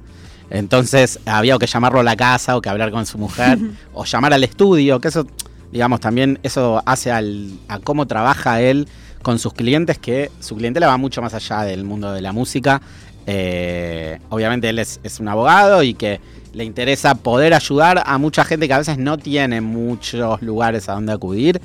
Entonces 0.51 1.21
había 1.25 1.57
que 1.57 1.69
llamarlo 1.69 2.01
a 2.01 2.03
la 2.03 2.17
casa 2.17 2.57
o 2.57 2.61
que 2.61 2.69
hablar 2.69 2.91
con 2.91 3.07
su 3.07 3.17
mujer 3.17 3.57
o 3.95 4.05
llamar 4.05 4.33
al 4.33 4.43
estudio, 4.43 5.01
que 5.01 5.07
eso, 5.07 5.25
digamos, 5.71 6.01
también 6.01 6.41
eso 6.43 6.83
hace 6.85 7.13
al, 7.13 7.53
a 7.69 7.79
cómo 7.79 8.09
trabaja 8.09 8.61
él 8.61 8.89
con 9.23 9.39
sus 9.39 9.53
clientes, 9.53 9.99
que 9.99 10.33
su 10.41 10.57
clientela 10.57 10.89
va 10.89 10.97
mucho 10.97 11.23
más 11.23 11.33
allá 11.33 11.63
del 11.63 11.85
mundo 11.85 12.13
de 12.13 12.23
la 12.23 12.33
música. 12.33 12.83
Eh, 13.29 14.19
obviamente 14.31 14.69
él 14.69 14.81
es, 14.81 14.99
es 15.05 15.21
un 15.21 15.29
abogado 15.29 15.85
y 15.85 15.95
que 15.95 16.21
le 16.55 16.65
interesa 16.65 17.15
poder 17.15 17.55
ayudar 17.55 18.03
a 18.05 18.19
mucha 18.19 18.45
gente 18.45 18.67
que 18.67 18.75
a 18.75 18.79
veces 18.79 18.99
no 18.99 19.17
tiene 19.17 19.61
muchos 19.61 20.43
lugares 20.43 20.89
a 20.89 20.95
donde 20.95 21.13
acudir. 21.13 21.61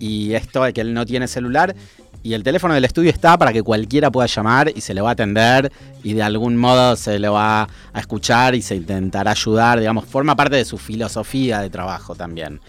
Y 0.00 0.34
esto 0.34 0.64
de 0.64 0.72
que 0.72 0.80
él 0.80 0.92
no 0.92 1.06
tiene 1.06 1.28
celular 1.28 1.76
y 2.22 2.34
el 2.34 2.42
teléfono 2.42 2.74
del 2.74 2.84
estudio 2.84 3.10
está 3.10 3.36
para 3.36 3.52
que 3.52 3.62
cualquiera 3.62 4.10
pueda 4.10 4.26
llamar 4.26 4.72
y 4.74 4.80
se 4.80 4.94
le 4.94 5.00
va 5.00 5.10
a 5.10 5.12
atender 5.12 5.72
y 6.02 6.12
de 6.12 6.22
algún 6.22 6.56
modo 6.56 6.96
se 6.96 7.18
le 7.18 7.28
va 7.28 7.62
a 7.92 8.00
escuchar 8.00 8.54
y 8.54 8.62
se 8.62 8.76
intentará 8.76 9.32
ayudar, 9.32 9.80
digamos, 9.80 10.04
forma 10.04 10.36
parte 10.36 10.56
de 10.56 10.64
su 10.64 10.78
filosofía 10.78 11.60
de 11.60 11.70
trabajo 11.70 12.14
también. 12.14 12.60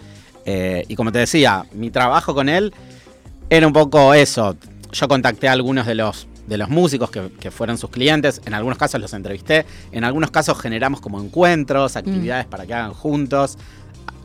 Eh, 0.44 0.84
y 0.88 0.96
como 0.96 1.12
te 1.12 1.20
decía, 1.20 1.64
mi 1.72 1.90
trabajo 1.90 2.34
con 2.34 2.48
él 2.48 2.74
era 3.48 3.66
un 3.66 3.72
poco 3.72 4.12
eso. 4.14 4.56
Yo 4.92 5.08
contacté 5.08 5.48
a 5.48 5.52
algunos 5.52 5.86
de 5.86 5.94
los, 5.94 6.26
de 6.46 6.58
los 6.58 6.68
músicos 6.68 7.10
que, 7.10 7.30
que 7.40 7.50
fueron 7.50 7.78
sus 7.78 7.90
clientes, 7.90 8.40
en 8.44 8.54
algunos 8.54 8.78
casos 8.78 9.00
los 9.00 9.12
entrevisté, 9.12 9.66
en 9.92 10.04
algunos 10.04 10.30
casos 10.30 10.58
generamos 10.60 11.00
como 11.00 11.20
encuentros, 11.20 11.96
actividades 11.96 12.46
para 12.46 12.66
que 12.66 12.74
hagan 12.74 12.92
juntos. 12.92 13.56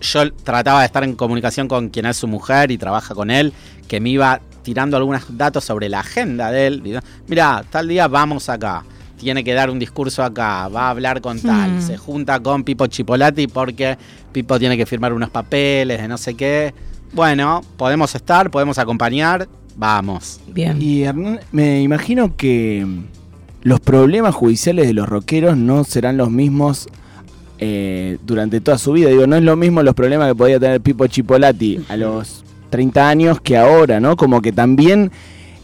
Yo 0.01 0.31
trataba 0.33 0.79
de 0.79 0.85
estar 0.85 1.03
en 1.03 1.15
comunicación 1.15 1.67
con 1.67 1.89
quien 1.89 2.05
es 2.05 2.17
su 2.17 2.27
mujer 2.27 2.71
y 2.71 2.77
trabaja 2.77 3.13
con 3.13 3.29
él, 3.29 3.53
que 3.87 3.99
me 3.99 4.09
iba 4.09 4.41
tirando 4.69 4.97
algunos 4.97 5.23
datos 5.35 5.63
sobre 5.63 5.89
la 5.89 6.01
agenda 6.01 6.51
de 6.51 6.67
él. 6.67 7.01
Mira, 7.27 7.63
tal 7.71 7.87
día 7.87 8.07
vamos 8.07 8.49
acá. 8.49 8.83
tiene 9.17 9.43
que 9.43 9.53
dar 9.53 9.69
un 9.69 9.79
discurso 9.79 10.23
acá, 10.23 10.69
va 10.69 10.83
a 10.83 10.89
hablar 10.91 11.19
con 11.19 11.41
tal, 11.41 11.71
Mm. 11.71 11.81
se 11.81 11.97
junta 11.97 12.39
con 12.39 12.63
Pipo 12.63 12.87
Chipolati 12.87 13.47
porque 13.47 13.97
Pipo 14.31 14.57
tiene 14.59 14.77
que 14.77 14.85
firmar 14.85 15.11
unos 15.11 15.29
papeles 15.29 15.99
de 16.01 16.07
no 16.07 16.17
sé 16.17 16.35
qué. 16.35 16.73
Bueno, 17.11 17.61
podemos 17.75 18.15
estar, 18.15 18.49
podemos 18.49 18.77
acompañar, 18.77 19.49
vamos. 19.75 20.39
Bien. 20.47 20.81
Y 20.81 21.01
Hernán, 21.03 21.41
me 21.51 21.81
imagino 21.81 22.37
que 22.37 22.85
los 23.63 23.81
problemas 23.81 24.33
judiciales 24.35 24.87
de 24.87 24.93
los 24.93 25.09
rockeros 25.09 25.57
no 25.57 25.83
serán 25.83 26.15
los 26.15 26.29
mismos 26.31 26.87
eh, 27.57 28.19
durante 28.25 28.61
toda 28.61 28.77
su 28.77 28.93
vida. 28.93 29.09
Digo, 29.09 29.27
no 29.27 29.35
es 29.35 29.43
lo 29.43 29.57
mismo 29.57 29.83
los 29.83 29.95
problemas 29.95 30.29
que 30.29 30.35
podía 30.35 30.61
tener 30.61 30.79
Pipo 30.79 31.05
Chipolati 31.07 31.83
a 31.89 31.97
los 31.97 32.38
30 32.69 33.09
años 33.09 33.41
que 33.41 33.57
ahora, 33.57 33.99
¿no? 33.99 34.15
Como 34.15 34.41
que 34.41 34.51
también 34.51 35.11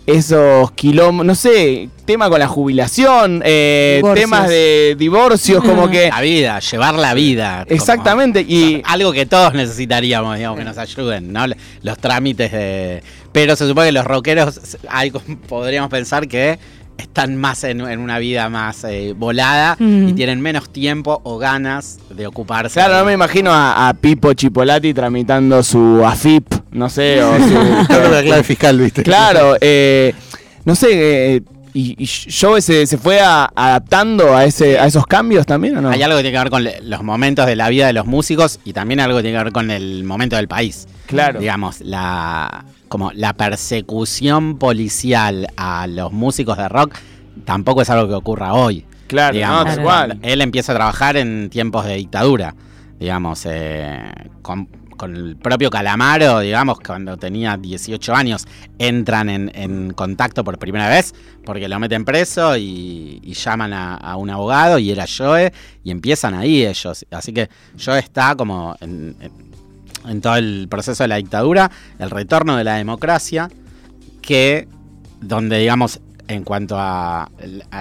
esos 0.05 0.71
kilómetros, 0.73 1.25
no 1.25 1.33
sé, 1.33 1.89
tema 2.05 2.29
con 2.29 2.39
la 2.39 2.47
jubilación, 2.47 3.41
eh, 3.43 4.03
temas 4.13 4.47
de 4.47 4.95
divorcios, 4.99 5.63
como 5.63 5.89
que... 5.89 6.09
La 6.09 6.21
vida, 6.21 6.59
llevar 6.59 6.93
la 6.93 7.15
vida. 7.15 7.63
como- 7.63 7.75
Exactamente, 7.75 8.41
y... 8.41 8.83
algo 8.85 9.11
que 9.11 9.25
todos 9.25 9.53
necesitaríamos, 9.55 10.37
digamos, 10.37 10.59
que 10.59 10.65
nos 10.65 10.77
ayuden, 10.77 11.33
¿no? 11.33 11.45
Los 11.81 11.97
trámites 11.97 12.51
de. 12.51 13.01
Pero 13.31 13.55
se 13.55 13.67
supone 13.67 13.87
que 13.87 13.91
los 13.93 14.05
rockeros, 14.05 14.77
hay, 14.89 15.11
podríamos 15.49 15.89
pensar 15.89 16.27
que 16.27 16.59
están 16.97 17.35
más 17.35 17.63
en, 17.65 17.81
en 17.81 17.99
una 17.99 18.19
vida 18.19 18.47
más 18.47 18.83
eh, 18.85 19.13
volada 19.17 19.75
Mm. 19.79 20.09
y 20.09 20.13
tienen 20.13 20.39
menos 20.39 20.69
tiempo 20.69 21.19
o 21.23 21.37
ganas 21.39 21.97
de 22.15 22.27
ocuparse. 22.27 22.75
Claro, 22.75 22.93
de- 22.93 22.99
no 22.99 23.05
me 23.05 23.13
imagino 23.13 23.51
a, 23.51 23.89
a 23.89 23.93
Pipo 23.95 24.31
Chipolati 24.33 24.93
tramitando 24.93 25.61
su 25.63 26.05
AFIP, 26.05 26.45
no 26.75 26.89
sé, 26.89 27.21
o 27.23 27.35
su... 27.37 27.87
Claro, 27.87 28.11
la 28.11 28.21
clave 28.23 28.43
fiscal, 28.43 28.79
¿viste? 28.79 29.03
Claro, 29.03 29.55
eh, 29.61 30.13
no 30.65 30.75
sé, 30.75 31.35
eh, 31.37 31.41
y, 31.73 31.95
y 32.01 32.07
Joe 32.31 32.61
se, 32.61 32.85
se 32.87 32.97
fue 32.97 33.19
a- 33.19 33.51
adaptando 33.55 34.35
a 34.35 34.45
ese 34.45 34.79
a 34.79 34.85
esos 34.85 35.05
cambios 35.07 35.45
también 35.45 35.75
o 35.77 35.81
no? 35.81 35.89
Hay 35.89 36.01
algo 36.03 36.15
que 36.17 36.23
tiene 36.23 36.37
que 36.37 36.43
ver 36.43 36.49
con 36.49 36.63
le- 36.63 36.79
los 36.81 37.03
momentos 37.03 37.45
de 37.47 37.55
la 37.57 37.67
vida 37.69 37.87
de 37.87 37.93
los 37.93 38.05
músicos 38.05 38.59
y 38.63 38.71
también 38.73 38.99
algo 39.01 39.17
que 39.17 39.23
tiene 39.23 39.37
que 39.37 39.43
ver 39.45 39.53
con 39.53 39.69
el 39.71 40.03
momento 40.05 40.35
del 40.37 40.47
país. 40.47 40.87
Claro. 41.07 41.39
Digamos, 41.39 41.81
la 41.81 42.63
como 42.87 43.11
la 43.13 43.33
persecución 43.33 44.57
policial 44.57 45.47
a 45.57 45.85
los 45.87 46.13
músicos 46.13 46.57
de 46.57 46.69
rock 46.69 46.93
tampoco 47.43 47.81
es 47.81 47.89
algo 47.89 48.07
que 48.07 48.13
ocurra 48.13 48.53
hoy. 48.53 48.85
Claro, 49.07 49.33
digamos. 49.35 49.75
no, 49.77 49.83
cual. 49.83 50.17
Él 50.23 50.41
empieza 50.41 50.71
a 50.71 50.75
trabajar 50.75 51.17
en 51.17 51.49
tiempos 51.49 51.85
de 51.85 51.95
dictadura, 51.95 52.55
digamos, 52.99 53.45
eh, 53.45 53.99
con, 54.41 54.67
con 54.97 55.15
el 55.15 55.35
propio 55.35 55.69
Calamaro, 55.69 56.39
digamos, 56.39 56.79
cuando 56.79 57.17
tenía 57.17 57.57
18 57.57 58.13
años, 58.15 58.45
entran 58.79 59.29
en, 59.29 59.93
contacto 59.93 60.43
por 60.43 60.57
primera 60.57 60.89
vez 60.89 61.13
porque 61.43 61.67
lo 61.67 61.79
meten 61.79 62.05
preso 62.05 62.57
y, 62.57 63.19
y 63.23 63.33
llaman 63.33 63.73
a, 63.73 64.15
un 64.17 64.29
abogado 64.29 64.79
y 64.79 64.91
era 64.91 65.05
Joe 65.05 65.51
y 65.83 65.91
empiezan 65.91 66.33
ahí 66.33 66.65
ellos. 66.65 67.05
Así 67.11 67.33
que 67.33 67.49
Joe 67.83 67.99
está 67.99 68.35
como 68.35 68.75
en, 68.81 69.15
en- 70.07 70.21
todo 70.21 70.35
el 70.37 70.67
proceso 70.69 71.03
de 71.03 71.07
la 71.07 71.15
dictadura, 71.17 71.69
el 71.99 72.09
retorno 72.11 72.55
de 72.57 72.63
la 72.63 72.75
democracia, 72.75 73.49
que 74.21 74.67
donde, 75.21 75.57
digamos, 75.59 75.99
en 76.27 76.43
cuanto 76.43 76.75
a, 76.79 77.29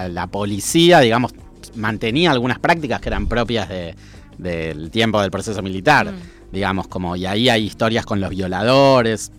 la 0.09 0.27
policía, 0.27 0.99
digamos, 0.99 1.33
mantenía 1.75 2.31
algunas 2.31 2.59
prácticas 2.59 3.01
que 3.01 3.09
eran 3.09 3.27
propias 3.27 3.69
de- 3.69 3.95
del 4.37 4.91
tiempo 4.91 5.21
del 5.21 5.31
proceso 5.31 5.61
militar, 5.61 6.13
digamos, 6.51 6.87
como, 6.87 7.15
y 7.15 7.25
ahí 7.25 7.49
hay 7.49 7.63
historias 7.65 8.05
con 8.05 8.19
los 8.21 8.29
violadores, 8.29 9.31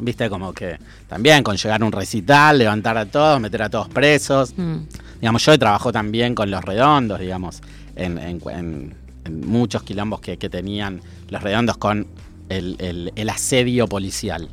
viste, 0.00 0.28
como 0.28 0.52
que 0.52 0.78
también 1.08 1.42
con 1.42 1.56
llegar 1.56 1.82
a 1.82 1.84
un 1.84 1.92
recital, 1.92 2.58
levantar 2.58 2.98
a 2.98 3.06
todos, 3.06 3.40
meter 3.40 3.62
a 3.62 3.70
todos 3.70 3.88
presos, 3.88 4.52
Mm. 4.56 4.76
digamos, 5.20 5.44
yo 5.44 5.58
trabajó 5.58 5.92
también 5.92 6.34
con 6.34 6.50
los 6.50 6.62
redondos, 6.64 7.18
digamos, 7.20 7.60
en, 7.94 8.18
en- 8.18 8.40
en- 8.50 8.94
en 9.24 9.40
muchos 9.46 9.82
quilombos 9.82 10.20
que, 10.20 10.36
que 10.36 10.48
tenían 10.48 11.00
los 11.30 11.42
redondos 11.42 11.76
con 11.78 12.06
el, 12.48 12.76
el- 12.78 13.12
el 13.16 13.28
asedio 13.30 13.86
policial. 13.88 14.48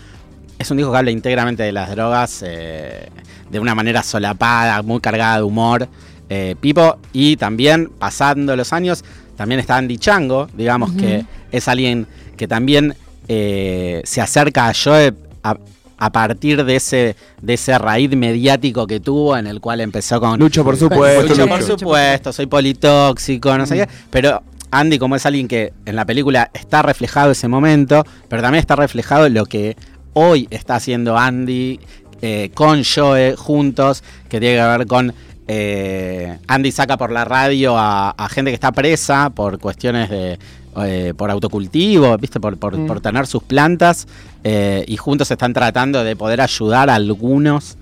es 0.59 0.71
un 0.71 0.77
disco 0.77 0.93
que 0.93 0.99
habla 0.99 1.11
íntegramente 1.11 1.63
de 1.63 1.73
las 1.73 1.91
drogas 1.91 2.43
eh, 2.47 3.09
de 3.51 3.59
una 3.61 3.75
manera 3.75 4.03
solapada, 4.03 4.83
muy 4.83 5.01
cargada 5.01 5.37
de 5.37 5.43
humor. 5.43 5.89
eh, 6.29 6.57
Pipo, 6.61 6.99
y 7.13 7.37
también 7.37 7.91
pasando 7.99 8.57
los 8.57 8.73
años, 8.73 9.05
también 9.37 9.61
está 9.61 9.77
Andy 9.77 9.99
Chango, 9.99 10.49
digamos 10.57 10.93
que 10.93 11.25
es 11.53 11.69
alguien 11.69 12.07
que 12.37 12.49
también 12.49 12.95
eh, 13.29 14.03
se 14.05 14.21
acerca 14.21 14.69
a 14.69 14.73
Joe 14.75 15.15
a, 15.43 15.57
a 15.99 16.11
partir 16.11 16.65
de 16.65 16.77
ese, 16.77 17.17
de 17.41 17.55
ese 17.55 17.79
raíz 17.79 18.11
mediático 18.17 18.87
que 18.87 18.99
tuvo, 18.99 19.37
en 19.37 19.47
el 19.47 19.61
cual 19.61 19.81
empezó 19.81 20.21
con 20.21 20.39
Lucho, 20.39 20.65
por 20.65 20.77
supuesto. 20.77 21.29
Lucho, 21.29 21.47
por 21.47 21.63
supuesto, 21.63 22.33
soy 22.33 22.47
politóxico, 22.47 23.57
no 23.57 23.67
sé 23.67 23.77
qué. 23.77 23.89
Pero 24.11 24.43
Andy, 24.71 24.99
como 24.99 25.17
es 25.17 25.25
alguien 25.27 25.49
que 25.49 25.73
en 25.85 25.97
la 25.97 26.05
película 26.05 26.51
está 26.55 26.83
reflejado 26.83 27.31
ese 27.33 27.49
momento, 27.49 28.05
pero 28.29 28.43
también 28.43 28.61
está 28.61 28.77
reflejado 28.77 29.29
lo 29.29 29.47
que 29.47 29.77
hoy 30.13 30.49
está 30.51 30.77
haciendo 30.77 31.17
Andy 31.17 31.79
eh, 32.23 32.51
con 32.55 32.83
Joe 32.85 33.37
juntos, 33.37 34.03
que 34.29 34.41
tiene 34.41 34.57
que 34.57 34.63
ver 34.79 34.87
con. 34.87 35.13
eh, 35.49 36.39
Andy 36.49 36.73
saca 36.73 36.97
por 36.97 37.13
la 37.13 37.25
radio 37.25 37.77
a, 37.79 38.11
a 38.11 38.29
gente 38.29 38.51
que 38.51 38.55
está 38.55 38.73
presa 38.73 39.31
por 39.31 39.59
cuestiones 39.59 40.11
de. 40.11 40.39
eh, 40.85 41.15
por 41.17 41.31
autocultivo, 41.31 42.17
¿viste? 42.19 42.39
Por, 42.41 42.59
por- 42.59 42.77
Mm. 42.77 42.87
por 42.87 43.01
tener 43.01 43.27
sus 43.27 43.43
plantas. 43.43 44.07
y 44.45 44.97
juntos 44.97 45.29
están 45.31 45.53
tratando 45.53 46.05
de 46.05 46.15
poder 46.15 46.41
ayudar 46.41 46.89
a 46.89 46.95
algunos 46.95 47.77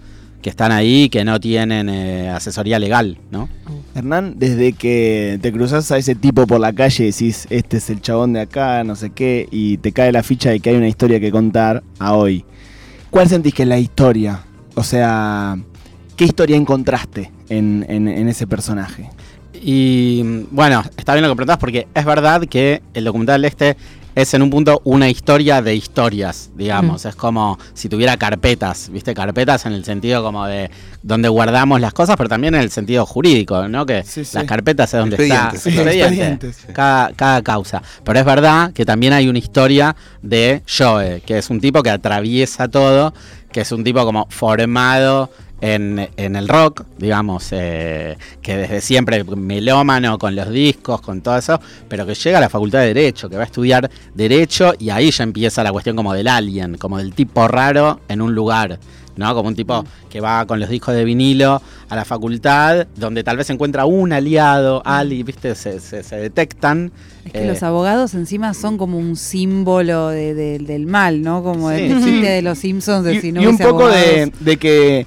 que 0.45 0.51
están 0.51 0.73
ahí 0.73 1.09
que 1.09 1.25
no 1.25 1.41
tienen 1.41 1.89
eh, 1.89 2.29
asesoría 2.29 2.79
legal, 2.79 3.17
¿no? 3.31 3.49
Hernán, 3.95 4.35
desde 4.37 4.75
que 4.75 5.39
te 5.41 5.51
cruzas 5.51 5.91
a 5.91 5.97
ese 5.97 6.15
tipo 6.15 6.47
por 6.47 6.61
la 6.61 6.75
calle 6.75 7.05
y 7.05 7.07
decís, 7.13 7.47
este 7.49 7.79
es 7.79 7.89
el 7.89 8.03
chabón 8.03 8.35
de 8.35 8.41
acá, 8.43 8.85
no 8.85 8.95
sé 8.95 9.09
qué, 9.09 9.49
y 9.51 9.79
te 9.79 9.93
cae 9.93 10.13
la 10.13 10.23
ficha 10.23 10.51
de 10.51 10.61
que 10.61 10.69
hay 10.69 10.77
una 10.77 10.87
historia 10.89 11.19
que 11.19 11.31
contar 11.31 11.83
a 11.99 12.13
hoy. 12.13 12.45
¿cuál 13.09 13.27
sentís 13.27 13.55
que 13.55 13.63
es 13.63 13.69
la 13.71 13.79
historia? 13.79 14.41
O 14.75 14.83
sea, 14.83 15.57
¿qué 16.15 16.27
historia 16.27 16.57
encontraste 16.57 17.31
en, 17.49 17.87
en- 17.89 18.09
en 18.09 18.29
ese 18.29 18.47
personaje? 18.47 19.09
Y 19.55 20.23
bueno, 20.51 20.83
está 20.99 21.15
bien 21.15 21.23
lo 21.23 21.31
que 21.31 21.37
preguntás 21.37 21.57
porque 21.57 21.87
es 21.95 22.05
verdad 22.05 22.43
que 22.45 22.83
el 22.93 23.05
documental 23.05 23.47
este 23.47 23.79
es 24.15 24.33
en 24.35 24.43
un 24.43 24.51
punto 24.51 24.81
una 24.85 25.09
historia 25.09 25.61
de 25.63 25.75
historias, 25.75 26.51
digamos. 26.57 27.05
Es 27.05 27.17
como 27.17 27.59
si 27.75 27.89
tuviera 27.89 28.17
carpetas, 28.17 28.89
¿viste? 28.91 29.15
Carpetas 29.15 29.67
en 29.67 29.73
el 29.73 29.85
sentido 29.85 30.23
como 30.23 30.47
de 30.47 30.71
donde 31.03 31.29
guardamos 31.29 31.81
las 31.81 31.93
cosas, 31.93 32.17
pero 32.17 32.29
también 32.29 32.55
en 32.55 32.61
el 32.61 32.71
sentido 32.71 33.05
jurídico, 33.07 33.69
¿no? 33.69 33.85
Que 33.87 34.03
Sí, 34.05 34.25
sí. 34.25 34.37
las 34.37 34.45
carpetas 34.45 34.93
es 34.95 35.01
donde 35.01 35.17
Expedientes. 35.17 35.55
está 35.67 35.71
Sí, 35.71 35.77
expediente, 35.77 36.25
expedientes. 36.49 36.75
Cada, 36.75 37.13
cada 37.13 37.43
causa. 37.43 37.83
Pero 38.05 38.19
es 38.19 38.25
verdad 38.25 38.73
que 38.73 38.85
también 38.85 39.13
hay 39.13 39.29
una 39.29 39.39
historia 39.39 39.97
de 40.23 40.63
Joe, 40.67 41.21
que 41.27 41.39
es 41.39 41.51
un 41.51 41.61
tipo 41.61 41.83
que 41.83 41.91
atraviesa 41.91 42.69
todo, 42.69 43.13
que 43.53 43.61
es 43.63 43.73
un 43.73 43.85
tipo 43.85 44.05
como 44.05 44.27
formado 44.31 45.31
en, 45.65 46.09
en 46.17 46.37
el 46.37 46.47
rock, 46.47 46.83
digamos, 46.99 47.49
eh, 47.53 48.17
que 48.43 48.57
desde 48.57 48.81
siempre 48.83 49.25
melómano 49.25 50.19
con 50.19 50.37
los 50.37 50.51
discos, 50.51 51.01
con 51.01 51.23
todo 51.23 51.39
eso, 51.39 51.59
pero 51.89 52.05
que 52.05 52.15
llega 52.15 52.37
a 52.39 52.41
la 52.43 52.49
facultad 52.51 52.81
de 52.81 52.89
Derecho, 52.93 53.31
que 53.31 53.37
va 53.37 53.43
a 53.43 53.47
estudiar 53.47 53.91
Derecho 54.15 54.75
y 54.79 54.91
ahí 54.91 55.11
ya 55.11 55.25
empieza 55.25 55.63
la 55.63 55.73
cuestión 55.73 55.97
como 55.97 56.13
del 56.13 56.29
alien, 56.29 56.77
como 56.77 56.99
del 56.99 57.15
tipo 57.15 57.49
raro 57.49 58.01
en 58.09 58.21
un 58.21 58.35
lugar. 58.35 58.79
¿no? 59.17 59.33
Como 59.33 59.49
un 59.49 59.55
tipo 59.55 59.85
que 60.11 60.21
va 60.21 60.45
con 60.45 60.59
los 60.59 60.69
discos 60.69 60.93
de 60.93 61.05
vinilo 61.05 61.63
a 61.89 61.95
la 61.95 62.05
facultad, 62.05 62.89
donde 62.97 63.23
tal 63.23 63.37
vez 63.37 63.49
encuentra 63.49 63.85
un 63.85 64.13
aliado, 64.13 64.83
Ali, 64.85 65.23
¿viste? 65.23 65.55
Se, 65.55 65.79
se- 65.79 66.03
se 66.03 66.17
detectan. 66.17 66.91
Es 67.25 67.31
que 67.31 67.45
Eh, 67.45 67.47
los 67.47 67.63
abogados 67.63 68.15
encima 68.15 68.55
son 68.55 68.77
como 68.77 68.99
un 68.99 69.15
símbolo 69.15 70.09
de- 70.09 70.35
de- 70.35 70.59
del 70.59 70.87
mal, 70.87 71.23
¿no? 71.23 71.45
Como 71.45 71.71
Sí. 71.71 71.77
el 71.83 72.03
chiste 72.03 72.27
de 72.29 72.43
los 72.43 72.59
Simpsons 72.59 73.05
de 73.05 73.15
Y, 73.15 73.21
si 73.21 73.31
no 73.31 73.41
y 73.41 73.47
un 73.47 73.57
poco 73.57 73.87
de 73.89 74.57
que 74.59 75.07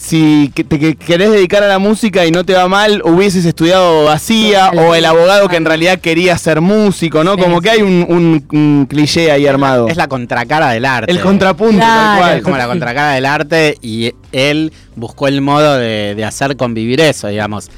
si 0.00 0.50
te 0.54 0.64
que 0.78 0.96
querés 0.96 1.30
dedicar 1.30 1.62
a 1.62 1.68
la 1.68 1.78
música 1.78 2.24
y 2.24 2.30
no 2.30 2.42
te 2.44 2.54
va 2.54 2.68
mal, 2.68 3.02
hubieses 3.04 3.44
estudiado 3.44 4.04
vacía 4.04 4.70
o 4.70 4.94
el 4.94 5.04
abogado 5.04 5.46
que 5.48 5.56
en 5.56 5.66
realidad 5.66 5.98
quería 6.00 6.38
ser 6.38 6.62
músico, 6.62 7.22
¿no? 7.22 7.36
Como 7.36 7.60
que 7.60 7.68
hay 7.68 7.82
un, 7.82 8.06
un- 8.08 8.46
un 8.50 8.86
cliché 8.88 9.30
ahí 9.30 9.46
armado. 9.46 9.88
Es 9.88 9.98
la 9.98 10.08
contracara 10.08 10.70
del 10.70 10.86
arte. 10.86 11.12
El 11.12 11.20
contrapunto, 11.20 11.80
tal 11.80 12.18
cual. 12.18 12.36
Es 12.38 12.42
como 12.42 12.56
la 12.56 12.66
contracara 12.66 13.12
del 13.12 13.26
arte 13.26 13.76
y 13.82 14.12
él 14.32 14.72
buscó 14.96 15.28
el 15.28 15.42
modo 15.42 15.76
de, 15.76 16.14
de 16.14 16.24
hacer 16.24 16.56
convivir 16.56 17.00
eso, 17.02 17.28
digamos. 17.28 17.70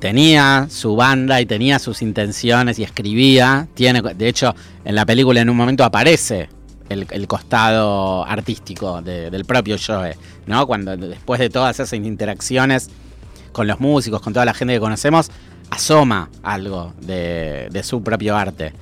Tenía 0.00 0.66
su 0.70 0.94
banda 0.96 1.40
y 1.40 1.46
tenía 1.46 1.78
sus 1.78 2.00
intenciones 2.02 2.78
y 2.78 2.84
escribía. 2.84 3.66
Tiene, 3.74 4.00
de 4.02 4.28
hecho, 4.28 4.54
en 4.84 4.94
la 4.94 5.04
película 5.06 5.40
en 5.40 5.50
un 5.50 5.56
momento 5.56 5.84
aparece 5.84 6.48
el, 6.88 7.06
el 7.10 7.26
costado 7.26 8.24
artístico 8.26 9.02
de- 9.02 9.30
del 9.30 9.44
propio 9.44 9.76
Joe, 9.84 10.16
¿no? 10.46 10.66
Cuando 10.66 10.96
después 10.96 11.40
de 11.40 11.50
todas 11.50 11.78
esas 11.80 11.92
interacciones 11.94 12.90
con 13.52 13.66
los 13.66 13.80
músicos, 13.80 14.20
con 14.20 14.32
toda 14.32 14.44
la 14.44 14.54
gente 14.54 14.74
que 14.74 14.80
conocemos, 14.80 15.30
asoma 15.70 16.30
algo 16.42 16.92
de, 17.00 17.68
de 17.70 17.82
su 17.82 18.02
propio 18.02 18.36
arte. 18.36 18.72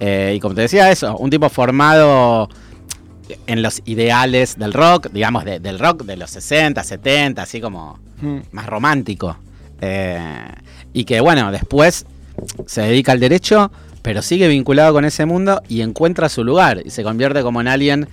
Eh, 0.00 0.34
y 0.36 0.40
como 0.40 0.54
te 0.54 0.62
decía, 0.62 0.90
eso, 0.90 1.16
un 1.16 1.30
tipo 1.30 1.48
formado 1.48 2.48
en 3.46 3.62
los 3.62 3.80
ideales 3.86 4.56
del 4.58 4.72
rock, 4.72 5.08
digamos, 5.12 5.44
de- 5.44 5.58
del 5.60 5.78
rock 5.78 6.02
de 6.04 6.16
los 6.16 6.30
60, 6.30 6.82
70, 6.84 7.42
así 7.42 7.60
como 7.60 7.98
Mm. 8.20 8.38
más 8.52 8.66
romántico. 8.66 9.36
Eh, 9.80 10.46
y 10.92 11.04
que 11.04 11.20
bueno, 11.20 11.50
después 11.52 12.06
se 12.66 12.82
dedica 12.82 13.12
al 13.12 13.20
derecho, 13.20 13.70
pero 14.06 14.22
sigue 14.22 14.46
vinculado 14.46 14.92
con 14.92 15.04
ese 15.04 15.26
mundo 15.26 15.60
y 15.68 15.80
encuentra 15.80 16.28
su 16.28 16.44
lugar 16.44 16.80
y 16.84 16.90
se 16.90 17.02
convierte 17.02 17.42
como 17.42 17.60
en 17.60 17.66
alguien 17.66 18.08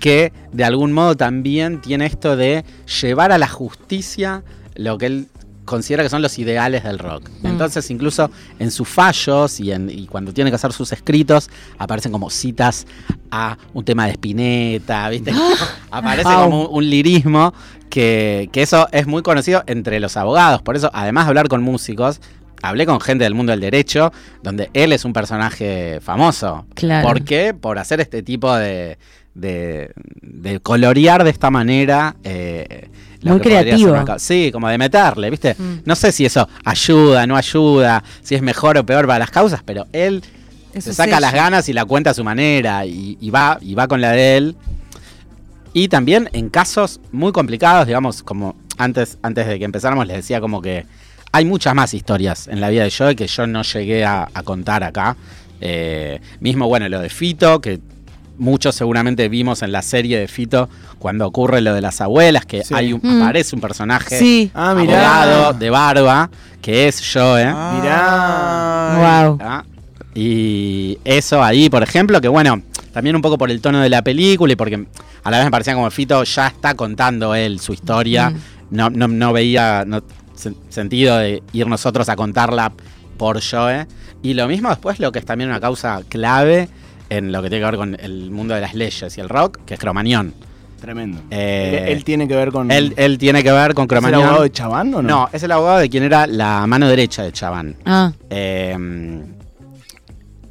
que 0.00 0.32
de 0.52 0.64
algún 0.64 0.90
modo 0.92 1.14
también 1.16 1.80
tiene 1.80 2.06
esto 2.06 2.36
de 2.36 2.64
llevar 3.00 3.30
a 3.30 3.38
la 3.38 3.46
justicia 3.46 4.42
lo 4.74 4.98
que 4.98 5.06
él 5.06 5.26
considera 5.64 6.02
que 6.02 6.08
son 6.08 6.20
los 6.20 6.36
ideales 6.40 6.82
del 6.82 6.98
rock. 6.98 7.30
Mm. 7.42 7.46
Entonces, 7.46 7.88
incluso 7.92 8.28
en 8.58 8.72
sus 8.72 8.88
fallos 8.88 9.60
y, 9.60 9.70
en- 9.70 9.88
y 9.88 10.06
cuando 10.08 10.32
tiene 10.32 10.50
que 10.50 10.56
hacer 10.56 10.72
sus 10.72 10.90
escritos, 10.90 11.48
aparecen 11.78 12.10
como 12.10 12.28
citas 12.28 12.84
a 13.30 13.56
un 13.72 13.84
tema 13.84 14.06
de 14.06 14.14
Spinetta, 14.14 15.08
¿viste? 15.10 15.32
Aparece 15.92 16.28
Wow. 16.28 16.42
como 16.42 16.62
un, 16.66 16.78
un 16.78 16.90
lirismo 16.90 17.54
que, 17.88 18.48
que 18.52 18.62
eso 18.62 18.88
es 18.90 19.06
muy 19.06 19.22
conocido 19.22 19.62
entre 19.68 20.00
los 20.00 20.16
abogados. 20.16 20.60
Por 20.60 20.74
eso, 20.74 20.90
además 20.92 21.26
de 21.26 21.28
hablar 21.28 21.46
con 21.48 21.62
músicos, 21.62 22.20
hablé 22.64 22.86
con 22.86 23.00
gente 23.00 23.24
del 23.24 23.34
mundo 23.34 23.50
del 23.52 23.60
derecho, 23.60 24.12
donde 24.42 24.70
él 24.72 24.92
es 24.92 25.04
un 25.04 25.12
personaje 25.12 26.00
famoso. 26.00 26.66
Claro. 26.74 27.06
¿Por 27.08 27.24
qué? 27.24 27.54
Por 27.54 27.78
hacer 27.78 28.00
este 28.00 28.22
tipo 28.22 28.54
de, 28.56 28.98
de, 29.34 29.92
de 30.22 30.60
colorear 30.60 31.24
de 31.24 31.30
esta 31.30 31.50
manera. 31.50 32.16
eh, 32.24 32.88
Muy 33.22 33.40
creativo. 33.40 33.92
una 33.92 34.18
Sí, 34.18 34.50
como 34.52 34.68
de 34.68 34.78
meterle, 34.78 35.30
¿viste? 35.30 35.54
Mm. 35.58 35.78
No 35.84 35.94
sé 35.94 36.12
si 36.12 36.24
eso 36.24 36.48
ayuda, 36.64 37.26
no 37.26 37.36
ayuda, 37.36 38.02
si 38.22 38.34
es 38.34 38.42
mejor 38.42 38.78
o 38.78 38.84
peor 38.86 39.06
para 39.06 39.18
las 39.20 39.30
causas, 39.30 39.62
pero 39.64 39.86
él 39.92 40.22
se 40.78 40.92
saca 40.92 41.20
las 41.20 41.32
ganas 41.32 41.68
y 41.68 41.72
la 41.72 41.84
cuenta 41.84 42.10
a 42.10 42.14
su 42.14 42.24
manera 42.24 42.84
y, 42.84 43.16
y 43.20 43.30
va, 43.30 43.58
y 43.60 43.74
va 43.74 43.86
con 43.86 44.00
la 44.00 44.10
de 44.12 44.36
él. 44.36 44.56
Y 45.72 45.88
también 45.88 46.30
en 46.32 46.48
casos 46.50 47.00
muy 47.12 47.32
complicados, 47.32 47.86
digamos, 47.86 48.22
como 48.22 48.56
antes, 48.78 49.18
antes 49.22 49.46
de 49.46 49.58
que 49.58 49.64
empezáramos 49.64 50.06
les 50.06 50.16
decía 50.16 50.40
como 50.40 50.60
que 50.62 50.86
hay 51.34 51.44
muchas 51.44 51.74
más 51.74 51.92
historias 51.94 52.46
en 52.46 52.60
la 52.60 52.68
vida 52.70 52.84
de 52.84 52.92
Joe 52.96 53.16
que 53.16 53.26
yo 53.26 53.44
no 53.46 53.62
llegué 53.62 54.04
a, 54.04 54.28
a 54.32 54.42
contar 54.44 54.84
acá. 54.84 55.16
Eh, 55.60 56.20
mismo, 56.38 56.68
bueno, 56.68 56.88
lo 56.88 57.00
de 57.00 57.08
Fito, 57.08 57.60
que 57.60 57.80
muchos 58.38 58.74
seguramente 58.76 59.28
vimos 59.28 59.62
en 59.62 59.72
la 59.72 59.82
serie 59.82 60.18
de 60.18 60.28
Fito 60.28 60.68
cuando 61.00 61.26
ocurre 61.26 61.60
lo 61.60 61.74
de 61.74 61.80
las 61.80 62.00
abuelas, 62.00 62.46
que 62.46 62.62
Sí. 62.62 62.72
hay 62.74 62.92
un, 62.92 63.00
Mm. 63.02 63.22
aparece 63.22 63.56
un 63.56 63.60
personaje 63.60 64.16
Sí. 64.16 64.50
Ah, 64.54 64.70
abogado 64.70 65.52
de 65.54 65.70
barba, 65.70 66.30
que 66.62 66.86
es 66.86 67.02
Joe. 67.12 67.46
Mirá. 67.46 69.22
Wow. 69.26 69.38
¿Ah? 69.42 69.64
Y 70.14 70.98
eso 71.04 71.42
ahí, 71.42 71.68
por 71.68 71.82
ejemplo, 71.82 72.20
que 72.20 72.28
bueno, 72.28 72.62
también 72.92 73.16
un 73.16 73.22
poco 73.22 73.36
por 73.38 73.50
el 73.50 73.60
tono 73.60 73.80
de 73.80 73.88
la 73.88 74.02
película 74.02 74.52
y 74.52 74.56
porque 74.56 74.86
a 75.24 75.30
la 75.32 75.38
vez 75.38 75.46
me 75.46 75.50
parecía 75.50 75.74
como 75.74 75.90
Fito 75.90 76.22
ya 76.22 76.46
está 76.46 76.74
contando 76.74 77.34
él 77.34 77.58
su 77.58 77.72
historia. 77.72 78.30
Mm. 78.30 78.36
No, 78.70 78.90
no, 78.90 79.08
no 79.08 79.32
veía 79.32 79.84
no, 79.86 80.02
sentido 80.68 81.18
de 81.18 81.42
ir 81.52 81.66
nosotros 81.66 82.08
a 82.08 82.16
contarla 82.16 82.72
por 83.16 83.40
Joe. 83.42 83.86
Y 84.22 84.34
lo 84.34 84.48
mismo 84.48 84.68
después 84.70 84.98
lo 85.00 85.12
que 85.12 85.18
es 85.18 85.24
también 85.24 85.50
una 85.50 85.60
causa 85.60 86.00
clave 86.08 86.68
en 87.10 87.30
lo 87.32 87.42
que 87.42 87.50
tiene 87.50 87.64
que 87.64 87.70
ver 87.70 87.76
con 87.78 87.96
el 88.00 88.30
mundo 88.30 88.54
de 88.54 88.60
las 88.62 88.74
leyes 88.74 89.16
y 89.16 89.20
el 89.20 89.28
rock, 89.28 89.58
que 89.66 89.74
es 89.74 89.80
Cromañón. 89.80 90.32
Tremendo. 90.80 91.22
Eh, 91.30 91.84
él, 91.86 91.92
él 91.96 92.04
tiene 92.04 92.28
que 92.28 92.34
ver 92.36 92.50
con. 92.52 92.70
Él, 92.70 92.92
él 92.96 93.16
tiene 93.18 93.42
que 93.42 93.50
ver 93.52 93.72
con 93.74 93.82
¿Es 93.84 93.86
el 93.86 93.88
Cromañón. 93.88 94.22
abogado 94.22 94.42
de 94.42 94.52
Chabán 94.52 94.94
o 94.94 95.00
no? 95.02 95.08
no, 95.08 95.28
es 95.32 95.42
el 95.42 95.50
abogado 95.52 95.78
de 95.78 95.88
quien 95.88 96.02
era 96.04 96.26
la 96.26 96.66
mano 96.66 96.88
derecha 96.88 97.22
de 97.22 97.32
Chaván. 97.32 97.76
Ah, 97.86 98.12
Eh, 98.30 99.22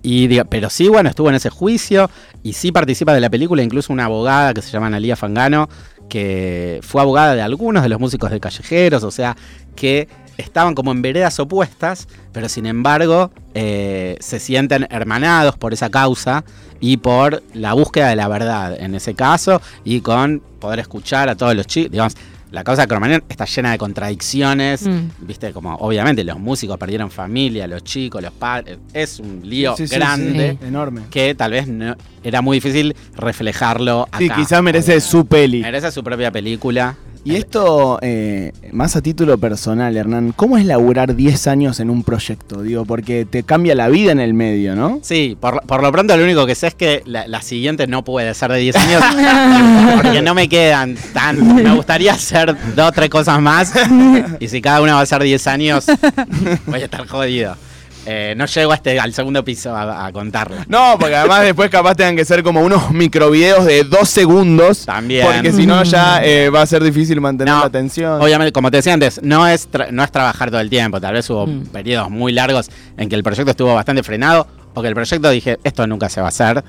y 0.06 0.28
diga- 0.28 0.46
pero 0.50 0.70
sí, 0.70 0.90
bueno, 0.90 1.10
estuvo 1.10 1.30
en 1.30 1.36
ese 1.36 1.50
juicio 1.50 2.10
y 2.44 2.54
sí 2.54 2.72
participa 2.72 3.14
de 3.14 3.22
la 3.22 3.30
película, 3.30 3.64
incluso 3.64 3.94
una 3.94 4.06
abogada 4.06 4.54
que 4.54 4.62
se 4.62 4.70
llama 4.72 4.88
Analia 4.88 5.16
Fangano, 5.16 5.70
que 6.14 6.80
fue 6.84 7.02
abogada 7.02 7.34
de 7.34 7.42
algunos 7.42 7.82
de 7.82 7.90
los 7.90 8.00
músicos 8.00 8.30
de 8.30 8.40
Callejeros, 8.40 9.04
o 9.04 9.10
sea, 9.10 9.36
que 9.76 10.08
estaban 10.38 10.76
como 10.76 10.92
en 10.92 11.02
veredas 11.02 11.40
opuestas, 11.40 12.08
pero 12.32 12.48
sin 12.50 12.68
embargo 12.68 13.32
eh, 13.56 14.16
se 14.20 14.40
sienten 14.40 14.86
hermanados 14.92 15.58
por 15.58 15.74
esa 15.74 15.90
causa 15.90 16.44
y 16.80 16.98
por 16.98 17.42
la 17.56 17.74
búsqueda 17.74 18.10
de 18.10 18.16
la 18.16 18.28
verdad 18.28 18.80
en 18.80 18.94
ese 18.94 19.16
caso 19.16 19.60
y 19.84 20.02
con 20.02 20.44
poder 20.60 20.78
escuchar 20.78 21.30
a 21.30 21.36
todos 21.36 21.56
los 21.56 21.66
chicos, 21.66 22.16
la 22.54 22.64
causa 22.64 22.84
de 22.84 22.88
Cromañón 22.88 23.24
está 23.28 23.46
llena 23.46 23.72
de 23.72 23.78
contradicciones, 23.80 24.88
Mm. 24.88 25.10
viste, 25.22 25.52
como 25.52 25.74
obviamente 25.76 26.24
los 26.24 26.38
músicos 26.40 26.78
perdieron 26.78 27.10
familia, 27.10 27.66
los 27.68 27.84
chicos, 27.84 28.22
los 28.22 28.32
padres, 28.32 28.78
es 28.94 29.20
un 29.20 29.42
lío 29.44 29.76
Sí, 29.76 29.84
sí, 29.88 29.88
sí, 29.88 29.96
grande 29.96 30.58
sí. 30.62 30.68
Enorme. 30.68 31.02
que 31.10 31.34
tal 31.34 31.52
vez 31.52 31.68
no- 31.68 31.96
era 32.24 32.42
muy 32.44 32.58
difícil 32.58 32.96
reflejarlo 33.16 34.04
acá. 34.04 34.18
Sí, 34.20 34.30
quizás 34.30 34.62
merece 34.64 35.02
su 35.02 35.26
peli. 35.26 35.62
Merece 35.62 35.92
su 35.92 36.04
propia 36.04 36.32
película. 36.32 36.96
Y 37.26 37.38
esto, 37.38 38.00
eh, 38.02 38.52
más 38.74 38.98
a 38.98 39.02
título 39.02 39.38
personal, 39.38 39.96
Hernán, 39.96 40.34
¿cómo 40.36 40.58
es 40.58 40.66
laburar 40.66 41.16
10 41.16 41.48
años 41.48 41.80
en 41.80 41.90
un 41.90 42.04
proyecto? 42.04 42.62
Digo, 42.62 42.84
porque 42.84 43.24
te 43.24 43.44
cambia 43.44 43.76
la 43.76 43.88
vida 43.88 44.12
en 44.12 44.20
el 44.20 44.34
medio, 44.34 44.76
¿no? 44.76 45.00
Sí, 45.04 45.38
por, 45.40 45.62
por 45.66 45.82
lo 45.82 45.90
pronto 45.94 46.18
lo 46.18 46.24
único 46.24 46.46
que 46.46 46.54
sé 46.54 46.68
es 46.68 46.76
que 46.76 47.02
la, 47.06 47.26
la 47.28 47.42
siguiente 47.42 47.88
no 47.88 48.04
puede 48.04 48.34
ser 48.34 48.52
de 48.52 48.60
10 48.60 48.76
años. 48.76 49.04
porque 50.04 50.22
no 50.22 50.34
me 50.34 50.50
quedan 50.50 50.98
tan. 51.14 51.56
Me 51.56 51.74
gustaría 51.74 52.14
hacer 52.14 52.56
dos 52.76 52.90
o 52.90 52.92
tres 52.92 53.10
cosas 53.10 53.40
más. 53.42 53.74
Y 54.40 54.50
si 54.50 54.62
cada 54.62 54.82
una 54.82 54.96
va 54.96 55.02
a 55.02 55.06
ser 55.06 55.24
10 55.24 55.48
años, 55.48 55.86
voy 56.66 56.82
a 56.82 56.86
estar 56.86 57.08
jodido. 57.08 57.56
Eh, 58.06 58.34
no 58.36 58.46
llego 58.48 58.72
a 58.74 58.76
este, 58.76 59.00
al 59.00 59.14
segundo 59.14 59.46
piso 59.46 59.74
a, 59.76 60.06
a 60.06 60.12
contarla. 60.12 60.66
No, 60.68 60.98
porque 61.00 61.16
además 61.16 61.42
después 61.44 61.70
capaz 61.70 61.96
tengan 61.96 62.16
que 62.18 62.26
ser 62.26 62.44
como 62.44 62.62
unos 62.62 62.92
microvideos 62.92 63.64
de 63.66 63.84
dos 63.86 64.10
segundos. 64.10 64.86
También. 64.86 65.26
Porque 65.26 65.54
si 65.54 65.66
no 65.66 65.84
ya 65.84 66.20
eh, 66.24 66.50
va 66.50 66.62
a 66.64 66.66
ser 66.66 66.84
difícil 66.84 67.22
mantener 67.22 67.54
No, 67.54 67.62
la 67.62 67.66
atención. 67.68 68.22
Obviamente, 68.22 68.52
como 68.52 68.70
te 68.72 68.78
decía 68.78 68.94
antes, 68.94 69.22
no 69.24 69.48
es, 69.48 69.70
no 69.92 70.04
es 70.04 70.12
trabajar 70.12 70.52
todo 70.52 70.60
el 70.60 70.70
tiempo. 70.70 71.00
Tal 71.00 71.14
vez 71.14 71.30
hubo 71.30 71.48
Mm. 71.48 71.68
periodos 71.68 72.10
muy 72.10 72.32
largos 72.34 72.70
en 72.98 73.08
que 73.10 73.16
el 73.16 73.24
proyecto 73.24 73.52
estuvo 73.52 73.74
bastante 73.74 74.04
frenado 74.04 74.48
o 74.74 74.82
que 74.82 74.88
el 74.90 74.96
proyecto 74.96 75.30
dije, 75.30 75.58
esto 75.64 75.86
nunca 75.88 76.10
se 76.10 76.20
va 76.20 76.28
a 76.28 76.30
hacer. 76.30 76.64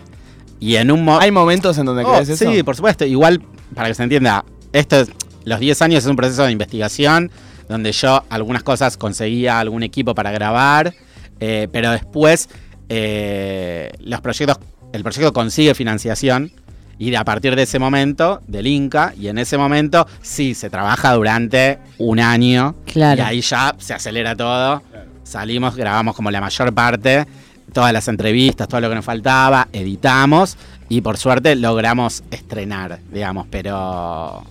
Y 0.61 0.77
en 0.77 0.91
un 0.93 1.05
mo- 1.05 1.19
¿Hay 1.19 1.31
momentos 1.33 1.77
en 1.79 1.87
donde 1.87 2.05
Oh, 2.05 2.13
crees 2.13 2.29
eso? 2.29 2.51
Sí, 2.51 2.63
por 2.63 2.77
supuesto. 2.77 3.05
Igual, 3.05 3.43
para 3.75 3.89
que 3.89 3.95
se 3.95 4.03
entienda, 4.05 4.45
esto 4.73 5.01
es- 5.01 5.11
los 5.45 5.59
10 5.59 5.83
años 5.83 6.05
es 6.05 6.11
un 6.11 6.17
proceso 6.17 6.45
de 6.45 6.53
investigación 6.53 7.31
donde 7.69 7.93
yo 7.93 8.23
algunas 8.31 8.63
cosas 8.63 8.97
conseguía 8.97 9.59
algún 9.59 9.83
equipo 9.83 10.15
para 10.15 10.31
grabar, 10.33 10.95
eh, 11.41 11.69
pero 11.73 11.91
después 11.91 12.49
eh, 12.89 13.91
los 14.01 14.21
proyectos, 14.21 14.59
el 14.93 15.03
proyecto 15.03 15.33
consigue 15.33 15.75
financiación 15.75 16.53
y 16.99 17.15
a 17.15 17.25
partir 17.25 17.57
de 17.57 17.63
ese 17.63 17.79
momento, 17.79 18.41
del 18.47 18.67
Inca, 18.67 19.13
y 19.19 19.29
en 19.29 19.39
ese 19.39 19.59
momento 19.59 20.07
sí 20.23 20.55
se 20.55 20.71
trabaja 20.71 21.13
durante 21.15 21.79
un 21.99 22.21
año 22.21 22.77
Claro. 22.87 23.21
y 23.21 23.25
ahí 23.25 23.41
ya 23.41 23.75
se 23.79 23.95
acelera 23.95 24.37
todo. 24.37 24.83
Salimos, 25.25 25.75
grabamos 25.75 26.15
como 26.15 26.31
la 26.31 26.41
mayor 26.41 26.73
parte, 26.73 27.27
todas 27.73 27.93
las 27.93 28.07
entrevistas, 28.09 28.69
todo 28.69 28.81
lo 28.81 28.89
que 28.89 28.95
nos 28.95 29.05
faltaba, 29.05 29.69
editamos 29.73 30.57
y 30.89 31.01
por 31.01 31.17
suerte 31.17 31.57
logramos 31.57 32.23
estrenar, 32.31 33.01
digamos, 33.13 33.47
pero... 33.51 34.45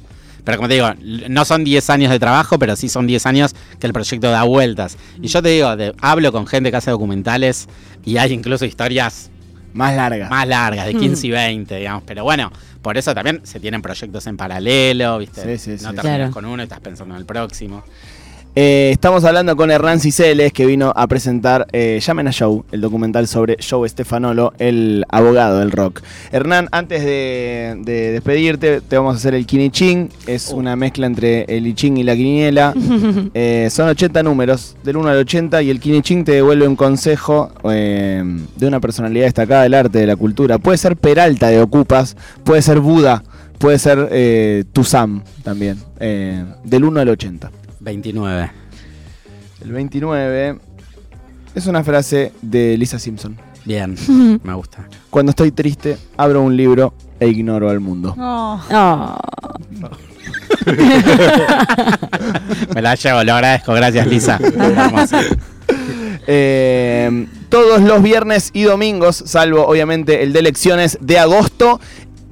Pero 0.43 0.57
como 0.57 0.67
te 0.67 0.73
digo, 0.75 0.89
no 1.29 1.45
son 1.45 1.63
10 1.63 1.89
años 1.89 2.11
de 2.11 2.19
trabajo, 2.19 2.59
pero 2.59 2.75
sí 2.75 2.89
son 2.89 3.07
10 3.07 3.25
años 3.25 3.55
que 3.79 3.87
el 3.87 3.93
proyecto 3.93 4.29
da 4.29 4.43
vueltas. 4.43 4.97
Y 5.21 5.27
yo 5.27 5.41
te 5.41 5.49
digo, 5.49 5.75
de- 5.75 5.93
hablo 6.01 6.31
con 6.31 6.45
gente 6.47 6.69
que 6.71 6.77
hace 6.77 6.91
documentales 6.91 7.67
y 8.03 8.17
hay 8.17 8.33
incluso 8.33 8.65
historias 8.65 9.29
Más 9.73 9.95
larga. 9.95 10.27
más 10.29 10.47
largas, 10.47 10.85
de 10.85 10.95
15 10.95 11.27
y 11.27 11.31
20, 11.31 11.77
digamos. 11.77 12.03
Pero 12.05 12.23
bueno, 12.23 12.51
por 12.81 12.97
eso 12.97 13.15
también 13.15 13.39
se 13.43 13.59
tienen 13.59 13.81
proyectos 13.81 14.27
en 14.27 14.35
paralelo, 14.35 15.17
¿viste? 15.19 15.41
Sí, 15.57 15.71
sí, 15.71 15.77
sí. 15.77 15.83
no 15.85 15.93
terminas 15.93 16.17
Claro. 16.17 16.31
con 16.31 16.45
uno 16.45 16.61
y 16.61 16.65
estás 16.65 16.81
pensando 16.81 17.15
en 17.15 17.19
el 17.21 17.25
próximo. 17.25 17.83
Eh, 18.55 18.91
estamos 18.91 19.23
hablando 19.23 19.55
con 19.55 19.71
Hernán 19.71 19.99
Ciceles, 19.99 20.53
que 20.53 20.67
vino 20.67 20.93
a 20.95 21.07
presentar 21.07 21.65
eh, 21.71 21.99
Llamen 22.05 22.27
a 22.27 22.31
Joe, 22.31 22.61
el 22.71 22.81
documental 22.81 23.27
sobre 23.27 23.57
Joe 23.67 23.89
Stefanolo, 23.89 24.53
el 24.59 25.05
abogado 25.09 25.57
del 25.57 25.71
rock. 25.71 26.01
Hernán, 26.31 26.67
antes 26.71 27.03
de, 27.03 27.75
de 27.79 28.11
despedirte, 28.11 28.81
te 28.81 28.95
vamos 28.95 29.15
a 29.15 29.17
hacer 29.17 29.33
el 29.33 29.47
Kinichín. 29.47 30.09
Es 30.27 30.51
Oh. 30.51 30.57
una 30.57 30.75
mezcla 30.75 31.07
entre 31.07 31.45
el 31.45 31.65
Ichín 31.65 31.97
y 31.97 32.03
la 32.03 32.15
quiniela. 32.15 32.73
Eh, 33.35 33.69
son 33.71 33.89
80 33.89 34.21
números, 34.21 34.75
del 34.83 34.97
1 34.97 35.09
al 35.09 35.17
80, 35.17 35.61
y 35.63 35.69
el 35.71 35.79
Kinichín 35.79 36.23
te 36.23 36.33
devuelve 36.33 36.67
un 36.67 36.75
consejo 36.75 37.51
de 37.63 38.67
una 38.67 38.79
personalidad 38.79 39.25
destacada 39.25 39.63
del 39.63 39.73
arte, 39.73 39.99
de 39.99 40.05
la 40.07 40.15
cultura. 40.15 40.59
Puede 40.59 40.77
ser 40.77 40.95
Peralta 40.97 41.47
de 41.47 41.59
Ocupas, 41.61 42.15
puede 42.43 42.61
ser 42.61 42.79
Buda, 42.79 43.23
puede 43.57 43.79
ser 43.79 44.65
Tuzam 44.73 45.23
también, 45.43 45.77
del 45.99 46.83
1 46.83 46.99
al 46.99 47.09
80. 47.09 47.51
29. 47.83 48.51
El 49.63 49.71
29 49.71 50.57
es 51.53 51.67
una 51.67 51.83
frase 51.83 52.31
de 52.41 52.77
Lisa 52.77 52.97
Simpson. 52.97 53.37
Bien, 53.65 53.95
me 54.43 54.53
gusta. 54.53 54.87
Cuando 55.09 55.31
estoy 55.31 55.51
triste, 55.51 55.97
abro 56.17 56.41
un 56.41 56.55
libro 56.55 56.93
e 57.19 57.27
ignoro 57.27 57.69
al 57.69 57.79
mundo. 57.79 58.13
No. 58.17 58.61
Oh. 58.71 59.17
Me 62.73 62.81
la 62.81 62.95
llevo, 62.95 63.23
lo 63.23 63.33
agradezco. 63.33 63.73
Gracias, 63.73 64.07
Lisa. 64.07 64.39
Eh, 66.25 67.27
todos 67.49 67.81
los 67.81 68.01
viernes 68.01 68.49
y 68.53 68.63
domingos, 68.63 69.23
salvo 69.25 69.67
obviamente 69.67 70.23
el 70.23 70.31
de 70.33 70.39
elecciones 70.39 70.97
de 71.01 71.19
agosto, 71.19 71.79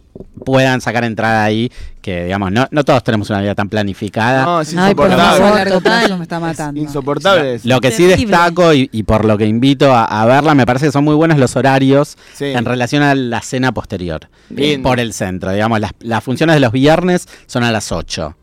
puedan 0.48 0.80
sacar 0.80 1.04
entrada 1.04 1.44
ahí, 1.44 1.70
que 2.00 2.24
digamos, 2.24 2.50
no, 2.50 2.66
no 2.70 2.82
todos 2.82 3.04
tenemos 3.04 3.28
una 3.28 3.42
vida 3.42 3.54
tan 3.54 3.68
planificada. 3.68 4.46
No, 4.46 4.60
es 4.62 4.68
Ay, 4.74 4.92
insoportable. 4.92 5.22
a 5.22 5.32
favor, 5.34 5.54
largo 5.56 5.74
total. 5.74 5.98
plazo 6.00 6.16
me 6.16 6.22
está 6.22 6.40
matando. 6.40 6.80
Insoportable. 6.80 7.54
es. 7.56 7.64
Lo 7.66 7.80
que 7.82 7.90
sí 7.90 8.06
destaco 8.06 8.72
y, 8.72 8.88
y 8.90 9.02
por 9.02 9.26
lo 9.26 9.36
que 9.36 9.44
invito 9.44 9.92
a, 9.94 10.04
a 10.06 10.24
verla, 10.24 10.54
me 10.54 10.64
parece 10.64 10.86
que 10.86 10.92
son 10.92 11.04
muy 11.04 11.14
buenos 11.14 11.36
los 11.36 11.54
horarios 11.54 12.16
Sí. 12.32 12.46
en 12.46 12.64
relación 12.64 13.02
a 13.02 13.14
la 13.14 13.42
cena 13.42 13.72
posterior. 13.72 14.30
Bien. 14.48 14.82
Por 14.82 15.00
el 15.00 15.12
centro, 15.12 15.52
digamos, 15.52 15.80
las, 15.80 15.92
las 16.00 16.24
funciones 16.24 16.54
de 16.56 16.60
los 16.60 16.72
viernes 16.72 17.28
son 17.46 17.62
a 17.62 17.70
las 17.70 17.92
8. 17.92 18.34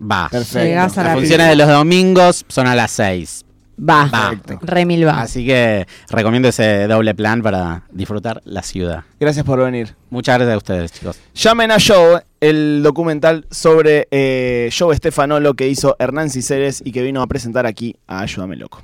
Va. 0.00 0.28
Perfecto. 0.30 0.74
Las 0.76 0.96
la 0.96 1.12
funciones 1.14 1.48
de 1.48 1.56
los 1.56 1.66
domingos 1.68 2.44
son 2.46 2.68
a 2.68 2.76
las 2.76 2.92
6. 2.92 3.44
Va. 3.88 4.08
Perfecto. 4.10 4.58
Remil 4.62 5.06
va. 5.06 5.20
Así 5.22 5.44
que 5.44 5.86
recomiendo 6.08 6.48
ese 6.48 6.86
doble 6.86 7.14
plan 7.14 7.42
para 7.42 7.82
disfrutar 7.90 8.40
la 8.44 8.62
ciudad. 8.62 9.04
Gracias 9.18 9.44
por 9.44 9.58
venir. 9.60 9.94
Muchas 10.10 10.36
gracias 10.36 10.54
a 10.54 10.58
ustedes, 10.58 10.92
chicos. 10.92 11.18
Llamen 11.34 11.70
a 11.70 11.76
Joe, 11.84 12.22
el 12.40 12.82
documental 12.82 13.46
sobre 13.50 14.08
eh, 14.10 14.70
Joe 14.76 14.94
Stefanolo 14.96 15.54
que 15.54 15.68
hizo 15.68 15.96
Hernán 15.98 16.30
Ciceres 16.30 16.82
y 16.84 16.92
que 16.92 17.02
vino 17.02 17.22
a 17.22 17.26
presentar 17.26 17.66
aquí 17.66 17.96
a 18.06 18.20
Ayúdame 18.20 18.56
Loco. 18.56 18.82